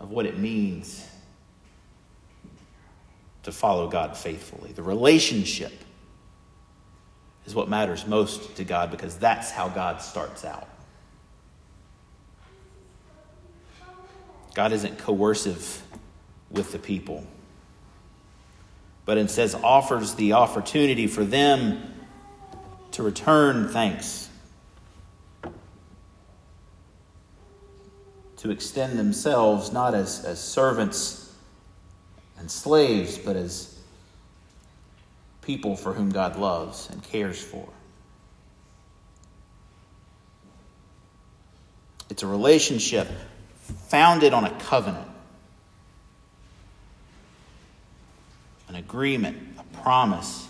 of 0.00 0.10
what 0.10 0.26
it 0.26 0.38
means 0.38 1.06
to 3.44 3.52
follow 3.52 3.88
God 3.88 4.16
faithfully. 4.16 4.72
The 4.72 4.82
relationship 4.82 5.72
is 7.46 7.54
what 7.54 7.68
matters 7.68 8.06
most 8.06 8.56
to 8.56 8.64
God 8.64 8.90
because 8.90 9.16
that's 9.16 9.50
how 9.50 9.68
God 9.68 10.02
starts 10.02 10.44
out. 10.44 10.68
God 14.54 14.72
isn't 14.72 14.98
coercive 14.98 15.82
with 16.50 16.72
the 16.72 16.78
people, 16.78 17.24
but 19.06 19.16
instead 19.16 19.54
offers 19.62 20.14
the 20.16 20.34
opportunity 20.34 21.06
for 21.06 21.24
them 21.24 21.80
to 22.90 23.02
return 23.02 23.68
thanks, 23.68 24.28
to 28.36 28.50
extend 28.50 28.98
themselves 28.98 29.72
not 29.72 29.94
as, 29.94 30.24
as 30.24 30.40
servants 30.40 31.32
and 32.38 32.50
slaves, 32.50 33.16
but 33.16 33.36
as 33.36 33.78
people 35.40 35.76
for 35.76 35.92
whom 35.94 36.10
God 36.10 36.36
loves 36.36 36.90
and 36.90 37.02
cares 37.02 37.40
for. 37.40 37.66
It's 42.10 42.24
a 42.24 42.26
relationship 42.26 43.08
founded 43.88 44.32
on 44.32 44.44
a 44.44 44.50
covenant 44.60 45.08
agreement, 48.96 49.36
a 49.58 49.76
promise 49.82 50.48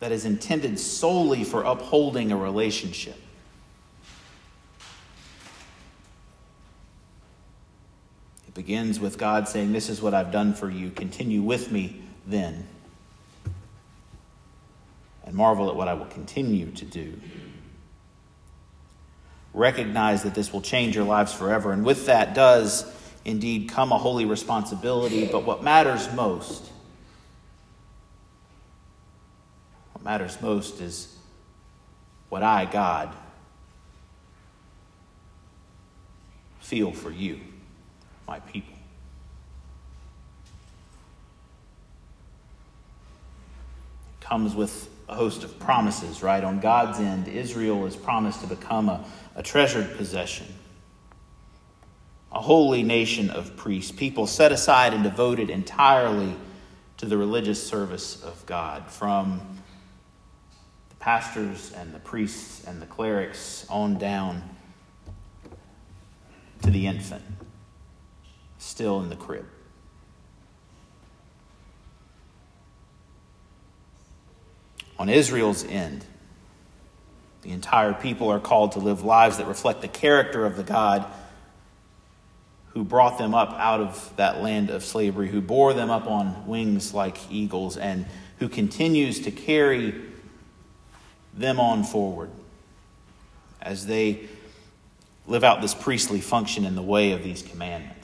that 0.00 0.10
is 0.10 0.24
intended 0.24 0.80
solely 0.80 1.44
for 1.44 1.62
upholding 1.62 2.32
a 2.32 2.36
relationship. 2.36 3.14
It 8.48 8.54
begins 8.54 8.98
with 8.98 9.16
God 9.16 9.46
saying, 9.48 9.70
This 9.70 9.88
is 9.90 10.02
what 10.02 10.12
I've 10.12 10.32
done 10.32 10.54
for 10.54 10.68
you. 10.68 10.90
Continue 10.90 11.42
with 11.42 11.70
me 11.70 12.02
then. 12.26 12.66
And 15.24 15.36
marvel 15.36 15.70
at 15.70 15.76
what 15.76 15.86
I 15.86 15.94
will 15.94 16.06
continue 16.06 16.72
to 16.72 16.84
do. 16.84 17.14
Recognize 19.54 20.24
that 20.24 20.34
this 20.34 20.52
will 20.52 20.62
change 20.62 20.96
your 20.96 21.04
lives 21.04 21.32
forever. 21.32 21.70
And 21.70 21.84
with 21.84 22.06
that 22.06 22.34
does 22.34 22.92
indeed 23.24 23.68
come 23.68 23.92
a 23.92 23.98
holy 23.98 24.24
responsibility. 24.24 25.26
But 25.26 25.44
what 25.44 25.62
matters 25.62 26.12
most, 26.14 26.70
what 29.92 30.04
matters 30.04 30.40
most 30.40 30.80
is 30.80 31.16
what 32.28 32.42
I, 32.42 32.64
God, 32.64 33.14
feel 36.60 36.92
for 36.92 37.10
you 37.10 37.40
my 38.30 38.38
people. 38.38 38.72
It 44.20 44.24
comes 44.24 44.54
with 44.54 44.88
a 45.08 45.16
host 45.16 45.42
of 45.42 45.58
promises, 45.58 46.22
right? 46.22 46.44
On 46.44 46.60
God's 46.60 47.00
end, 47.00 47.26
Israel 47.26 47.84
is 47.86 47.96
promised 47.96 48.40
to 48.42 48.46
become 48.46 48.88
a, 48.88 49.04
a 49.34 49.42
treasured 49.42 49.96
possession, 49.96 50.46
holy 52.40 52.82
nation 52.82 53.30
of 53.30 53.56
priests, 53.56 53.92
people 53.92 54.26
set 54.26 54.52
aside 54.52 54.94
and 54.94 55.02
devoted 55.02 55.50
entirely 55.50 56.34
to 56.96 57.06
the 57.06 57.16
religious 57.16 57.66
service 57.66 58.22
of 58.22 58.44
God, 58.46 58.90
from 58.90 59.40
the 60.90 60.96
pastors 60.96 61.72
and 61.72 61.94
the 61.94 61.98
priests 61.98 62.64
and 62.64 62.80
the 62.80 62.86
clerics 62.86 63.66
on 63.68 63.98
down 63.98 64.42
to 66.62 66.70
the 66.70 66.86
infant 66.86 67.24
still 68.58 69.00
in 69.00 69.08
the 69.08 69.16
crib. 69.16 69.46
On 74.98 75.08
Israel's 75.08 75.64
end, 75.64 76.04
the 77.40 77.52
entire 77.52 77.94
people 77.94 78.28
are 78.30 78.38
called 78.38 78.72
to 78.72 78.78
live 78.78 79.02
lives 79.02 79.38
that 79.38 79.46
reflect 79.46 79.80
the 79.80 79.88
character 79.88 80.44
of 80.44 80.56
the 80.56 80.62
God 80.62 81.06
who 82.72 82.84
brought 82.84 83.18
them 83.18 83.34
up 83.34 83.52
out 83.54 83.80
of 83.80 84.12
that 84.16 84.40
land 84.40 84.70
of 84.70 84.84
slavery, 84.84 85.28
who 85.28 85.40
bore 85.40 85.74
them 85.74 85.90
up 85.90 86.06
on 86.06 86.46
wings 86.46 86.94
like 86.94 87.16
eagles, 87.30 87.76
and 87.76 88.06
who 88.38 88.48
continues 88.48 89.20
to 89.20 89.30
carry 89.30 89.94
them 91.34 91.60
on 91.60 91.84
forward 91.84 92.30
as 93.60 93.86
they 93.86 94.28
live 95.26 95.44
out 95.44 95.60
this 95.60 95.74
priestly 95.74 96.20
function 96.20 96.64
in 96.64 96.74
the 96.74 96.82
way 96.82 97.12
of 97.12 97.22
these 97.22 97.42
commandments 97.42 98.00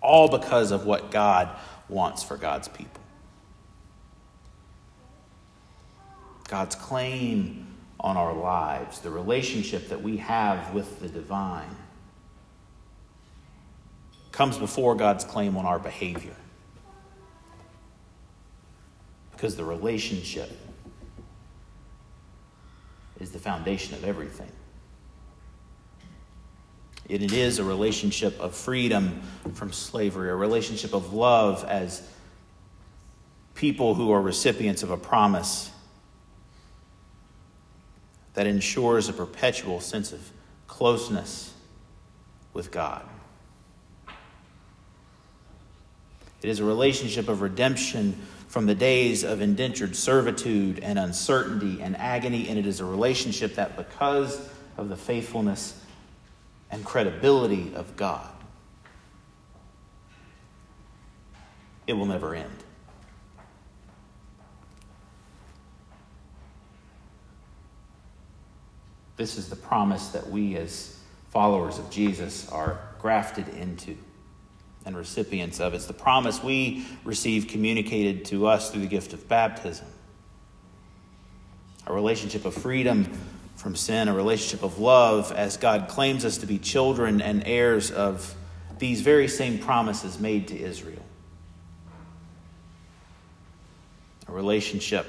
all 0.00 0.28
because 0.28 0.70
of 0.70 0.86
what 0.86 1.10
God 1.10 1.48
wants 1.88 2.22
for 2.22 2.36
God's 2.36 2.68
people. 2.68 3.02
God's 6.48 6.74
claim 6.74 7.66
on 8.00 8.16
our 8.16 8.34
lives, 8.34 9.00
the 9.00 9.10
relationship 9.10 9.88
that 9.90 10.02
we 10.02 10.16
have 10.16 10.74
with 10.74 11.00
the 11.00 11.08
divine, 11.08 11.76
comes 14.32 14.58
before 14.58 14.94
God's 14.94 15.24
claim 15.24 15.56
on 15.56 15.66
our 15.66 15.78
behavior. 15.78 16.36
Because 19.32 19.56
the 19.56 19.64
relationship 19.64 20.50
is 23.18 23.30
the 23.30 23.38
foundation 23.38 23.94
of 23.94 24.04
everything. 24.04 24.50
It 27.08 27.32
is 27.32 27.58
a 27.58 27.64
relationship 27.64 28.38
of 28.38 28.54
freedom 28.54 29.20
from 29.54 29.72
slavery, 29.72 30.30
a 30.30 30.34
relationship 30.34 30.94
of 30.94 31.12
love 31.12 31.64
as 31.64 32.06
people 33.54 33.94
who 33.94 34.12
are 34.12 34.22
recipients 34.22 34.82
of 34.82 34.90
a 34.90 34.96
promise 34.96 35.70
that 38.34 38.46
ensures 38.46 39.08
a 39.08 39.12
perpetual 39.12 39.80
sense 39.80 40.12
of 40.12 40.30
closeness 40.68 41.52
with 42.54 42.70
God. 42.70 43.02
It 46.42 46.48
is 46.48 46.60
a 46.60 46.64
relationship 46.64 47.28
of 47.28 47.42
redemption 47.42 48.18
from 48.48 48.66
the 48.66 48.74
days 48.74 49.22
of 49.22 49.40
indentured 49.40 49.94
servitude 49.94 50.80
and 50.80 50.98
uncertainty 50.98 51.82
and 51.82 51.96
agony, 51.96 52.48
and 52.48 52.58
it 52.58 52.66
is 52.66 52.80
a 52.80 52.84
relationship 52.84 53.54
that, 53.54 53.76
because 53.76 54.48
of 54.76 54.88
the 54.88 54.96
faithfulness 54.96 55.80
and 56.70 56.84
credibility 56.84 57.72
of 57.74 57.96
God, 57.96 58.28
it 61.86 61.92
will 61.92 62.06
never 62.06 62.34
end. 62.34 62.50
This 69.16 69.36
is 69.36 69.50
the 69.50 69.56
promise 69.56 70.08
that 70.08 70.30
we, 70.30 70.56
as 70.56 70.98
followers 71.28 71.78
of 71.78 71.90
Jesus, 71.90 72.48
are 72.48 72.80
grafted 72.98 73.46
into 73.48 73.96
and 74.84 74.96
recipients 74.96 75.60
of. 75.60 75.74
It's 75.74 75.86
the 75.86 75.92
promise 75.92 76.42
we 76.42 76.86
receive 77.04 77.48
communicated 77.48 78.24
to 78.26 78.46
us 78.46 78.70
through 78.70 78.82
the 78.82 78.86
gift 78.86 79.12
of 79.12 79.28
baptism. 79.28 79.86
A 81.86 81.92
relationship 81.92 82.44
of 82.44 82.54
freedom 82.54 83.10
from 83.56 83.76
sin, 83.76 84.08
a 84.08 84.14
relationship 84.14 84.62
of 84.62 84.78
love, 84.78 85.32
as 85.32 85.56
God 85.56 85.88
claims 85.88 86.24
us 86.24 86.38
to 86.38 86.46
be 86.46 86.58
children 86.58 87.20
and 87.20 87.42
heirs 87.46 87.90
of 87.90 88.34
these 88.78 89.02
very 89.02 89.28
same 89.28 89.58
promises 89.58 90.18
made 90.18 90.48
to 90.48 90.58
Israel. 90.58 91.02
A 94.28 94.32
relationship 94.32 95.06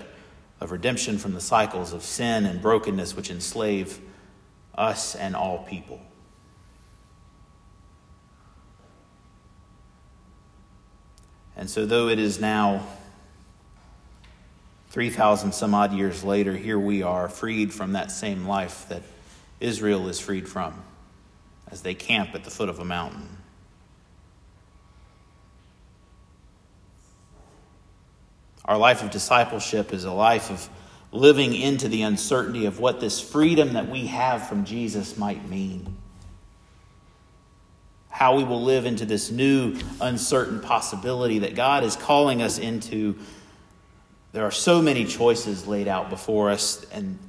of 0.60 0.72
redemption 0.72 1.18
from 1.18 1.34
the 1.34 1.42
cycles 1.42 1.94
of 1.94 2.04
sin 2.04 2.46
and 2.46 2.62
brokenness 2.62 3.16
which 3.16 3.32
enslave 3.32 4.00
us 4.76 5.16
and 5.16 5.36
all 5.36 5.60
people. 5.64 6.02
And 11.62 11.70
so, 11.70 11.86
though 11.86 12.08
it 12.08 12.18
is 12.18 12.42
now 12.42 12.88
3,000 14.90 15.54
some 15.54 15.76
odd 15.76 15.94
years 15.94 16.24
later, 16.24 16.58
here 16.58 16.80
we 16.80 17.04
are, 17.04 17.30
freed 17.30 17.72
from 17.72 17.94
that 17.94 18.10
same 18.10 18.48
life 18.48 18.88
that 18.90 19.04
Israel 19.60 20.10
is 20.10 20.20
freed 20.20 20.50
from 20.50 20.74
as 21.68 21.84
they 21.84 21.94
camp 21.94 22.34
at 22.34 22.46
the 22.46 22.50
foot 22.50 22.68
of 22.68 22.80
a 22.80 22.84
mountain. 22.84 23.30
Our 28.66 28.80
life 28.80 29.04
of 29.04 29.12
discipleship 29.12 29.94
is 29.94 30.04
a 30.04 30.12
life 30.12 30.50
of 30.50 30.68
living 31.12 31.54
into 31.54 31.88
the 31.88 32.02
uncertainty 32.02 32.66
of 32.66 32.80
what 32.80 33.00
this 33.00 33.22
freedom 33.22 33.74
that 33.74 33.88
we 33.88 34.08
have 34.08 34.50
from 34.50 34.66
Jesus 34.66 35.16
might 35.16 35.48
mean. 35.48 36.01
How 38.12 38.36
we 38.36 38.44
will 38.44 38.62
live 38.62 38.86
into 38.86 39.06
this 39.06 39.32
new, 39.32 39.76
uncertain 40.00 40.60
possibility 40.60 41.40
that 41.40 41.56
God 41.56 41.84
is 41.84 41.96
calling 41.96 42.42
us 42.42 42.60
into 42.60 43.18
there 44.34 44.46
are 44.46 44.52
so 44.52 44.82
many 44.82 45.06
choices 45.06 45.68
laid 45.68 45.88
out 45.88 46.10
before 46.10 46.52
us, 46.52 46.86
and 46.94 47.20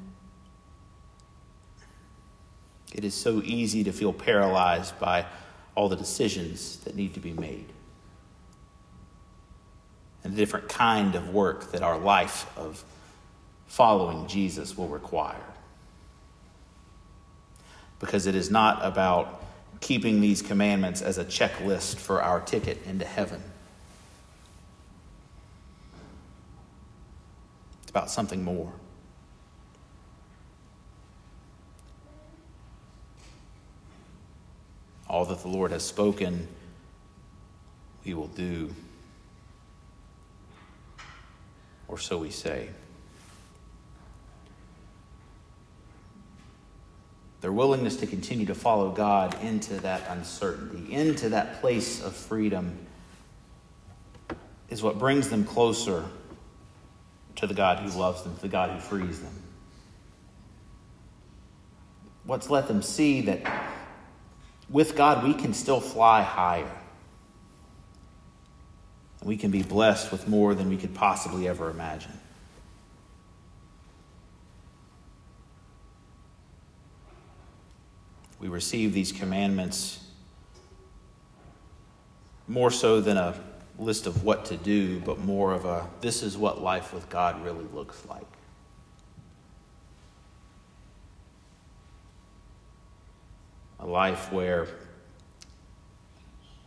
it 2.95 3.05
is 3.05 3.14
so 3.14 3.42
easy 3.45 3.85
to 3.85 3.92
feel 3.92 4.12
paralyzed 4.12 4.99
by 5.01 5.27
all 5.75 5.88
the 5.88 5.97
decisions 5.97 6.77
that 6.85 6.95
need 6.95 7.14
to 7.14 7.21
be 7.21 7.33
made 7.33 7.73
and 10.23 10.33
the 10.33 10.37
different 10.37 10.68
kind 10.68 11.14
of 11.14 11.31
work 11.31 11.73
that 11.73 11.83
our 11.83 11.99
life 11.99 12.47
of 12.57 12.85
following 13.66 14.27
Jesus 14.29 14.77
will 14.77 14.88
require. 14.88 15.35
Because 17.99 18.27
it 18.27 18.35
is 18.35 18.51
not 18.51 18.85
about 18.85 19.41
keeping 19.83 20.21
these 20.21 20.40
commandments 20.40 21.03
as 21.03 21.18
a 21.18 21.25
checklist 21.25 21.97
for 21.97 22.23
our 22.23 22.40
ticket 22.40 22.79
into 22.87 23.05
heaven. 23.05 23.42
It's 27.83 27.90
about 27.90 28.11
something 28.11 28.42
more. 28.42 28.73
All 35.09 35.27
that 35.27 35.40
the 35.40 35.49
Lord 35.49 35.73
has 35.73 35.83
spoken, 35.83 36.47
we 38.05 38.14
will 38.14 38.29
do, 38.29 38.75
or 41.88 41.99
so 41.99 42.16
we 42.18 42.31
say. 42.31 42.68
Their 47.42 47.52
willingness 47.52 47.96
to 47.96 48.07
continue 48.07 48.46
to 48.46 48.55
follow 48.55 48.92
God 48.92 49.37
into 49.42 49.74
that 49.81 50.09
uncertainty, 50.09 50.92
into 50.92 51.28
that 51.31 51.61
place 51.61 52.02
of 52.02 52.14
freedom, 52.14 52.78
is 54.70 54.81
what 54.81 54.98
brings 54.98 55.28
them 55.28 55.44
closer 55.44 56.05
to 57.37 57.46
the 57.48 57.52
God 57.52 57.81
who 57.81 57.98
loves 57.98 58.22
them, 58.22 58.35
to 58.37 58.42
the 58.42 58.48
God 58.48 58.70
who 58.70 58.78
frees 58.78 59.20
them. 59.20 59.35
What's 62.24 62.48
let 62.48 62.68
them 62.68 62.81
see 62.81 63.22
that 63.22 63.40
with 64.70 64.94
God 64.94 65.24
we 65.24 65.35
can 65.35 65.52
still 65.52 65.81
fly 65.81 66.22
higher. 66.22 66.70
And 69.20 69.28
we 69.28 69.37
can 69.37 69.50
be 69.50 69.64
blessed 69.64 70.12
with 70.12 70.28
more 70.28 70.55
than 70.55 70.68
we 70.68 70.76
could 70.76 70.94
possibly 70.94 71.48
ever 71.48 71.70
imagine. 71.70 72.12
We 78.42 78.48
receive 78.48 78.92
these 78.92 79.12
commandments 79.12 80.00
more 82.48 82.72
so 82.72 83.00
than 83.00 83.16
a 83.16 83.38
list 83.78 84.09
of 84.09 84.24
what 84.24 84.46
to 84.46 84.57
do, 84.57 84.98
but 84.98 85.20
more 85.20 85.52
of 85.52 85.64
a 85.64 85.88
this 86.00 86.24
is 86.24 86.37
what 86.37 86.61
life 86.61 86.92
with 86.92 87.09
God 87.09 87.44
really 87.44 87.64
looks 87.72 88.05
like. 88.09 88.26
A 93.78 93.87
life 93.87 94.33
where, 94.33 94.66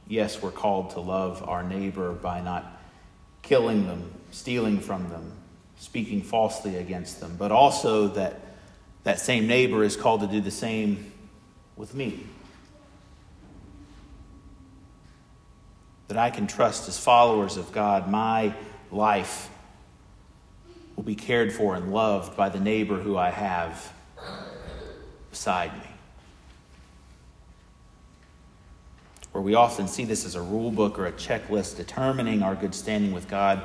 yes, 0.07 0.41
we're 0.41 0.51
called 0.51 0.91
to 0.91 1.01
love 1.01 1.43
our 1.45 1.61
neighbor 1.61 2.13
by 2.13 2.39
not 2.39 2.79
killing 3.41 3.85
them, 3.85 4.13
stealing 4.31 4.79
from 4.79 5.09
them, 5.09 5.33
speaking 5.77 6.21
falsely 6.21 6.77
against 6.77 7.19
them, 7.19 7.35
but 7.37 7.51
also 7.51 8.07
that 8.07 8.39
that 9.03 9.19
same 9.19 9.45
neighbor 9.45 9.83
is 9.83 9.97
called 9.97 10.21
to 10.21 10.27
do 10.27 10.39
the 10.39 10.49
same 10.49 11.11
with 11.75 11.93
me. 11.93 12.25
that 16.07 16.17
I 16.17 16.29
can 16.29 16.47
trust 16.47 16.87
as 16.87 16.99
followers 16.99 17.57
of 17.57 17.71
God, 17.71 18.09
my 18.09 18.53
life 18.91 19.49
will 20.95 21.03
be 21.03 21.15
cared 21.15 21.51
for 21.51 21.75
and 21.75 21.91
loved 21.91 22.37
by 22.37 22.49
the 22.49 22.59
neighbor 22.59 22.95
who 22.95 23.17
I 23.17 23.31
have 23.31 23.91
beside 25.29 25.73
me. 25.73 25.89
Where 29.31 29.41
we 29.41 29.55
often 29.55 29.87
see 29.87 30.05
this 30.05 30.25
as 30.25 30.35
a 30.35 30.41
rule 30.41 30.71
book 30.71 30.97
or 30.97 31.07
a 31.07 31.11
checklist 31.11 31.75
determining 31.75 32.41
our 32.41 32.55
good 32.55 32.73
standing 32.73 33.11
with 33.11 33.27
God, 33.27 33.61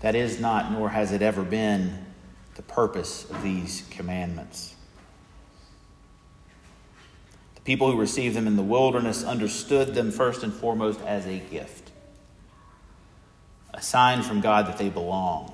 that 0.00 0.14
is 0.14 0.38
not, 0.38 0.70
nor 0.70 0.90
has 0.90 1.10
it 1.10 1.22
ever 1.22 1.42
been, 1.42 2.06
the 2.54 2.62
purpose 2.62 3.28
of 3.28 3.42
these 3.42 3.84
commandments. 3.90 4.76
People 7.68 7.92
who 7.92 7.98
received 7.98 8.34
them 8.34 8.46
in 8.46 8.56
the 8.56 8.62
wilderness 8.62 9.22
understood 9.22 9.94
them 9.94 10.10
first 10.10 10.42
and 10.42 10.54
foremost 10.54 11.02
as 11.02 11.26
a 11.26 11.36
gift, 11.36 11.90
a 13.74 13.82
sign 13.82 14.22
from 14.22 14.40
God 14.40 14.68
that 14.68 14.78
they 14.78 14.88
belonged, 14.88 15.52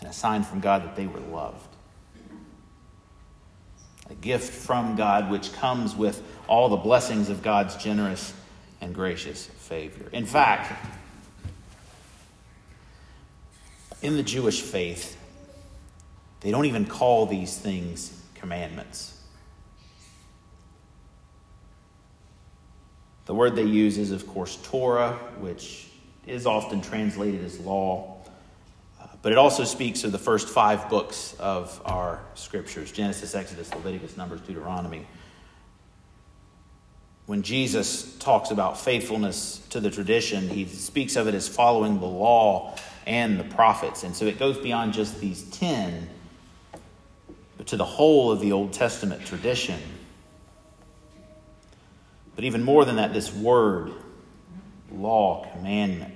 and 0.00 0.08
a 0.08 0.12
sign 0.12 0.42
from 0.42 0.58
God 0.58 0.82
that 0.82 0.96
they 0.96 1.06
were 1.06 1.20
loved. 1.20 1.68
A 4.10 4.14
gift 4.14 4.52
from 4.52 4.96
God 4.96 5.30
which 5.30 5.52
comes 5.52 5.94
with 5.94 6.20
all 6.48 6.68
the 6.68 6.76
blessings 6.78 7.28
of 7.28 7.40
God's 7.40 7.76
generous 7.76 8.34
and 8.80 8.92
gracious 8.92 9.46
favor. 9.46 10.10
In 10.10 10.26
fact, 10.26 10.84
in 14.02 14.16
the 14.16 14.24
Jewish 14.24 14.62
faith, 14.62 15.16
they 16.40 16.50
don't 16.50 16.66
even 16.66 16.86
call 16.86 17.26
these 17.26 17.56
things 17.56 18.20
commandments. 18.34 19.20
The 23.32 23.38
word 23.38 23.56
they 23.56 23.64
use 23.64 23.96
is, 23.96 24.10
of 24.10 24.26
course, 24.26 24.58
Torah, 24.62 25.14
which 25.38 25.86
is 26.26 26.44
often 26.44 26.82
translated 26.82 27.42
as 27.42 27.58
law. 27.60 28.18
Uh, 29.00 29.06
but 29.22 29.32
it 29.32 29.38
also 29.38 29.64
speaks 29.64 30.04
of 30.04 30.12
the 30.12 30.18
first 30.18 30.50
five 30.50 30.90
books 30.90 31.34
of 31.40 31.80
our 31.86 32.20
scriptures 32.34 32.92
Genesis, 32.92 33.34
Exodus, 33.34 33.72
Leviticus, 33.72 34.18
Numbers, 34.18 34.42
Deuteronomy. 34.42 35.06
When 37.24 37.40
Jesus 37.40 38.18
talks 38.18 38.50
about 38.50 38.78
faithfulness 38.78 39.62
to 39.70 39.80
the 39.80 39.90
tradition, 39.90 40.50
he 40.50 40.66
speaks 40.66 41.16
of 41.16 41.26
it 41.26 41.34
as 41.34 41.48
following 41.48 42.00
the 42.00 42.06
law 42.06 42.76
and 43.06 43.40
the 43.40 43.44
prophets. 43.44 44.02
And 44.02 44.14
so 44.14 44.26
it 44.26 44.38
goes 44.38 44.58
beyond 44.58 44.92
just 44.92 45.20
these 45.20 45.44
10, 45.44 46.06
but 47.56 47.66
to 47.68 47.78
the 47.78 47.86
whole 47.86 48.30
of 48.30 48.40
the 48.40 48.52
Old 48.52 48.74
Testament 48.74 49.24
tradition. 49.24 49.80
But 52.34 52.44
even 52.44 52.62
more 52.62 52.84
than 52.84 52.96
that, 52.96 53.12
this 53.12 53.32
word, 53.32 53.92
law, 54.90 55.46
commandment, 55.52 56.14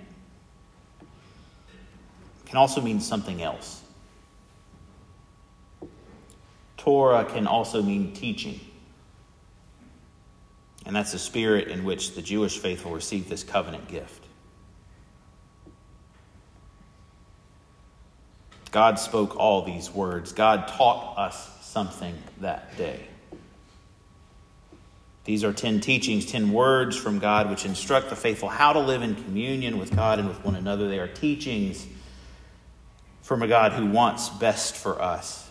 can 2.47 2.57
also 2.57 2.81
mean 2.81 3.01
something 3.01 3.43
else. 3.43 3.83
Torah 6.77 7.25
can 7.25 7.47
also 7.47 7.83
mean 7.83 8.13
teaching. 8.15 8.61
And 10.87 10.95
that's 10.95 11.13
the 11.13 11.19
spirit 11.19 11.69
in 11.69 11.85
which 11.85 12.15
the 12.15 12.23
Jewish 12.23 12.59
faithful 12.59 12.93
receive 12.93 13.29
this 13.29 13.43
covenant 13.43 13.89
gift. 13.89 14.25
God 18.71 18.99
spoke 18.99 19.37
all 19.37 19.63
these 19.63 19.91
words. 19.91 20.33
God 20.33 20.69
taught 20.69 21.19
us 21.19 21.67
something 21.67 22.15
that 22.41 22.77
day. 22.77 23.09
These 25.27 25.43
are 25.43 25.53
10 25.53 25.81
teachings, 25.81 26.25
10 26.25 26.53
words 26.53 26.97
from 26.97 27.19
God 27.19 27.51
which 27.51 27.65
instruct 27.65 28.11
the 28.11 28.17
faithful 28.17 28.49
how 28.49 28.73
to 28.73 28.79
live 28.79 29.03
in 29.03 29.17
communion 29.17 29.77
with 29.77 29.95
God 29.95 30.21
and 30.21 30.29
with 30.29 30.43
one 30.45 30.55
another. 30.55 30.89
They 30.89 31.01
are 31.01 31.09
teachings 31.09 31.85
from 33.23 33.43
a 33.43 33.49
God 33.49 33.73
who 33.73 33.87
wants 33.87 34.29
best 34.29 34.77
for 34.77 35.03
us. 35.03 35.51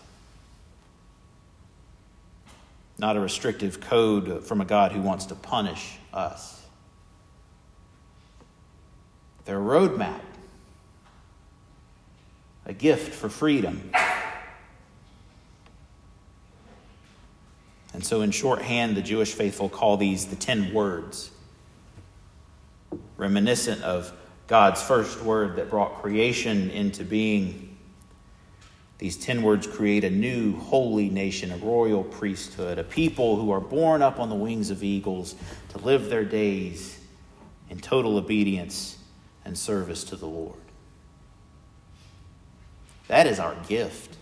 Not 2.98 3.18
a 3.18 3.20
restrictive 3.20 3.78
code 3.82 4.46
from 4.46 4.62
a 4.62 4.64
God 4.64 4.92
who 4.92 5.02
wants 5.02 5.26
to 5.26 5.34
punish 5.34 5.98
us. 6.10 6.58
They're 9.44 9.58
a 9.58 9.60
roadmap, 9.60 10.22
a 12.64 12.72
gift 12.72 13.12
for 13.14 13.28
freedom. 13.28 13.90
So, 18.06 18.20
in 18.20 18.30
shorthand, 18.30 18.96
the 18.96 19.02
Jewish 19.02 19.32
faithful 19.32 19.68
call 19.68 19.96
these 19.96 20.26
the 20.26 20.36
ten 20.36 20.72
words, 20.72 21.32
reminiscent 23.16 23.82
of 23.82 24.12
God's 24.46 24.80
first 24.80 25.20
word 25.22 25.56
that 25.56 25.68
brought 25.70 26.00
creation 26.00 26.70
into 26.70 27.02
being. 27.02 27.76
These 28.98 29.16
ten 29.16 29.42
words 29.42 29.66
create 29.66 30.04
a 30.04 30.10
new 30.10 30.56
holy 30.56 31.10
nation, 31.10 31.50
a 31.50 31.56
royal 31.56 32.04
priesthood, 32.04 32.78
a 32.78 32.84
people 32.84 33.40
who 33.40 33.50
are 33.50 33.58
borne 33.58 34.02
up 34.02 34.20
on 34.20 34.28
the 34.28 34.36
wings 34.36 34.70
of 34.70 34.84
eagles 34.84 35.34
to 35.70 35.78
live 35.78 36.08
their 36.08 36.24
days 36.24 37.00
in 37.70 37.80
total 37.80 38.18
obedience 38.18 38.98
and 39.44 39.58
service 39.58 40.04
to 40.04 40.14
the 40.14 40.26
Lord. 40.26 40.54
That 43.08 43.26
is 43.26 43.40
our 43.40 43.56
gift. 43.66 44.16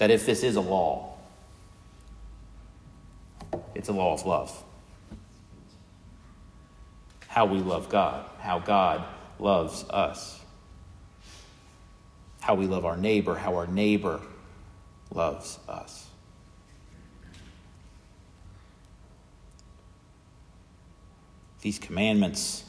That 0.00 0.10
if 0.10 0.24
this 0.24 0.42
is 0.42 0.56
a 0.56 0.60
law, 0.62 1.12
it's 3.74 3.90
a 3.90 3.92
law 3.92 4.14
of 4.14 4.24
love. 4.24 4.64
How 7.28 7.44
we 7.44 7.58
love 7.58 7.90
God, 7.90 8.24
how 8.38 8.60
God 8.60 9.04
loves 9.38 9.84
us, 9.90 10.40
how 12.40 12.54
we 12.54 12.66
love 12.66 12.86
our 12.86 12.96
neighbor, 12.96 13.34
how 13.34 13.54
our 13.56 13.66
neighbor 13.66 14.22
loves 15.12 15.58
us. 15.68 16.06
These 21.60 21.78
commandments 21.78 22.64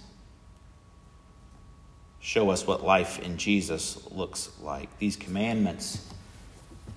show 2.20 2.50
us 2.50 2.68
what 2.68 2.84
life 2.84 3.20
in 3.20 3.38
Jesus 3.38 4.06
looks 4.12 4.50
like. 4.62 5.00
These 5.00 5.16
commandments 5.16 6.12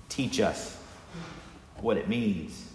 teach 0.09 0.39
us 0.39 0.77
what 1.77 1.97
it 1.97 2.07
means 2.07 2.69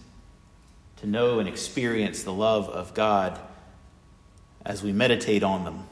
to 0.96 1.06
know 1.06 1.38
and 1.38 1.48
experience 1.48 2.22
the 2.22 2.32
love 2.32 2.68
of 2.68 2.92
God 2.94 3.38
as 4.64 4.82
we 4.82 4.92
meditate 4.92 5.42
on 5.42 5.64
them 5.64 5.84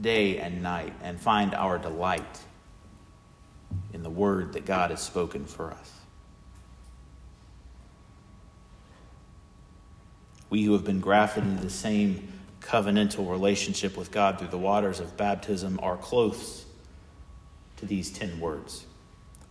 day 0.00 0.38
and 0.38 0.62
night 0.62 0.92
and 1.02 1.20
find 1.20 1.54
our 1.54 1.78
delight 1.78 2.40
in 3.92 4.02
the 4.02 4.10
word 4.10 4.52
that 4.54 4.66
God 4.66 4.90
has 4.90 5.00
spoken 5.00 5.44
for 5.44 5.70
us. 5.70 5.92
We 10.50 10.64
who 10.64 10.72
have 10.72 10.84
been 10.84 11.00
grafted 11.00 11.44
into 11.44 11.62
the 11.62 11.70
same 11.70 12.32
covenantal 12.60 13.30
relationship 13.30 13.96
with 13.96 14.10
God 14.10 14.38
through 14.38 14.48
the 14.48 14.58
waters 14.58 15.00
of 15.00 15.16
baptism 15.16 15.78
are 15.82 15.96
close 15.96 16.64
to 17.76 17.86
these 17.86 18.10
ten 18.10 18.40
words 18.40 18.84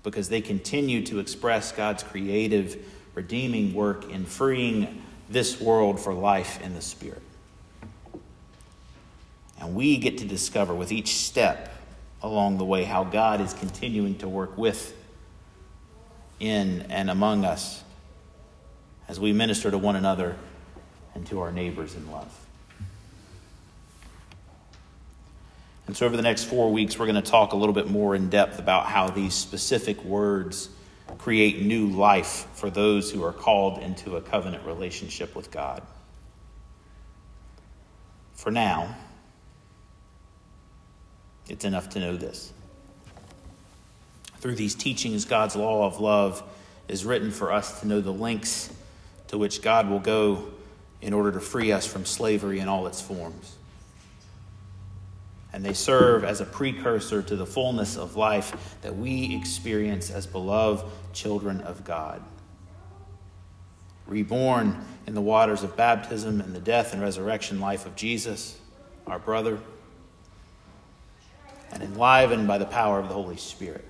because 0.06 0.30
they 0.30 0.40
continue 0.40 1.04
to 1.08 1.20
express 1.20 1.72
God's 1.72 2.04
creative, 2.04 2.78
redeeming 3.16 3.74
work 3.74 4.10
in 4.10 4.24
freeing 4.26 5.02
this 5.30 5.60
world 5.60 6.00
for 6.00 6.14
life 6.14 6.62
in 6.62 6.76
the 6.76 6.82
Spirit. 6.82 7.24
And 9.60 9.76
we 9.76 9.98
get 9.98 10.20
to 10.20 10.26
discover 10.26 10.74
with 10.76 10.92
each 10.92 11.16
step 11.16 11.74
along 12.22 12.60
the 12.60 12.66
way 12.66 12.84
how 12.84 13.04
God 13.04 13.42
is 13.42 13.54
continuing 13.54 14.16
to 14.20 14.30
work 14.30 14.58
with, 14.58 14.96
in, 16.40 16.84
and 16.90 17.10
among 17.10 17.44
us 17.44 17.84
as 19.08 19.20
we 19.20 19.34
minister 19.34 19.72
to 19.72 19.78
one 19.78 19.96
another 19.96 20.36
and 21.16 21.26
to 21.28 21.40
our 21.40 21.52
neighbors 21.52 21.96
in 21.96 22.12
love. 22.12 22.45
And 25.88 25.96
so, 25.96 26.06
over 26.06 26.18
the 26.18 26.24
next 26.24 26.46
four 26.46 26.72
weeks, 26.72 26.98
we're 26.98 27.06
going 27.06 27.22
to 27.22 27.30
talk 27.30 27.54
a 27.54 27.56
little 27.56 27.74
bit 27.74 27.88
more 27.88 28.16
in 28.16 28.30
depth 28.30 28.58
about 28.58 28.88
how 28.88 29.10
these 29.10 29.34
specific 29.34 30.04
words 30.04 30.70
create 31.20 31.62
new 31.62 31.88
life 31.88 32.48
for 32.54 32.70
those 32.70 33.12
who 33.12 33.24
are 33.24 33.34
called 33.34 33.78
into 33.80 34.18
a 34.18 34.22
covenant 34.22 34.66
relationship 34.66 35.36
with 35.36 35.52
God. 35.52 35.84
For 38.34 38.50
now, 38.50 38.96
it's 41.48 41.66
enough 41.66 41.90
to 41.90 42.00
know 42.00 42.18
this. 42.18 42.52
Through 44.40 44.56
these 44.56 44.74
teachings, 44.74 45.26
God's 45.26 45.56
law 45.56 45.86
of 45.86 46.00
love 46.00 46.44
is 46.88 47.06
written 47.06 47.32
for 47.32 47.52
us 47.52 47.82
to 47.82 47.88
know 47.88 48.02
the 48.02 48.14
lengths 48.14 48.72
to 49.28 49.38
which 49.38 49.62
God 49.62 49.90
will 49.90 50.00
go 50.00 50.48
in 51.02 51.14
order 51.14 51.32
to 51.32 51.40
free 51.40 51.72
us 51.72 51.86
from 51.86 52.06
slavery 52.06 52.60
in 52.60 52.68
all 52.68 52.88
its 52.88 53.02
forms 53.02 53.56
and 55.56 55.64
they 55.64 55.74
serve 55.74 56.26
as 56.26 56.42
a 56.42 56.46
precursor 56.46 57.22
to 57.22 57.38
the 57.38 57.46
fullness 57.46 57.96
of 57.96 58.18
life 58.18 58.76
that 58.82 58.94
we 58.94 59.34
experience 59.38 60.12
as 60.12 60.28
beloved 60.28 60.86
children 61.14 61.62
of 61.62 61.86
God. 61.86 62.22
Reborn 64.06 64.84
in 65.08 65.16
the 65.16 65.22
waters 65.22 65.64
of 65.64 65.78
baptism 65.78 66.42
and 66.42 66.54
the 66.54 66.60
death 66.60 66.92
and 66.92 67.02
resurrection 67.02 67.62
life 67.62 67.86
of 67.86 67.96
Jesus, 67.96 68.60
our 69.08 69.18
brother, 69.18 69.58
and 71.72 71.82
enlivened 71.82 72.50
by 72.50 72.58
the 72.58 72.66
power 72.66 73.00
of 73.00 73.08
the 73.08 73.14
Holy 73.14 73.38
Spirit, 73.38 73.86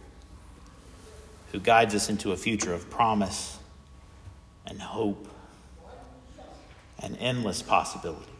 who 1.51 1.59
guides 1.59 1.95
us 1.95 2.09
into 2.09 2.31
a 2.31 2.37
future 2.37 2.75
of 2.75 2.91
promise 2.91 3.57
and 4.67 4.79
hope 4.79 5.27
and 6.99 7.17
endless 7.17 7.63
possibility. 7.63 8.34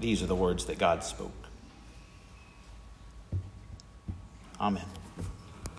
These 0.00 0.22
are 0.22 0.26
the 0.26 0.34
words 0.34 0.66
that 0.66 0.78
God 0.78 1.02
spoke. 1.02 1.32
Amen. 4.60 4.84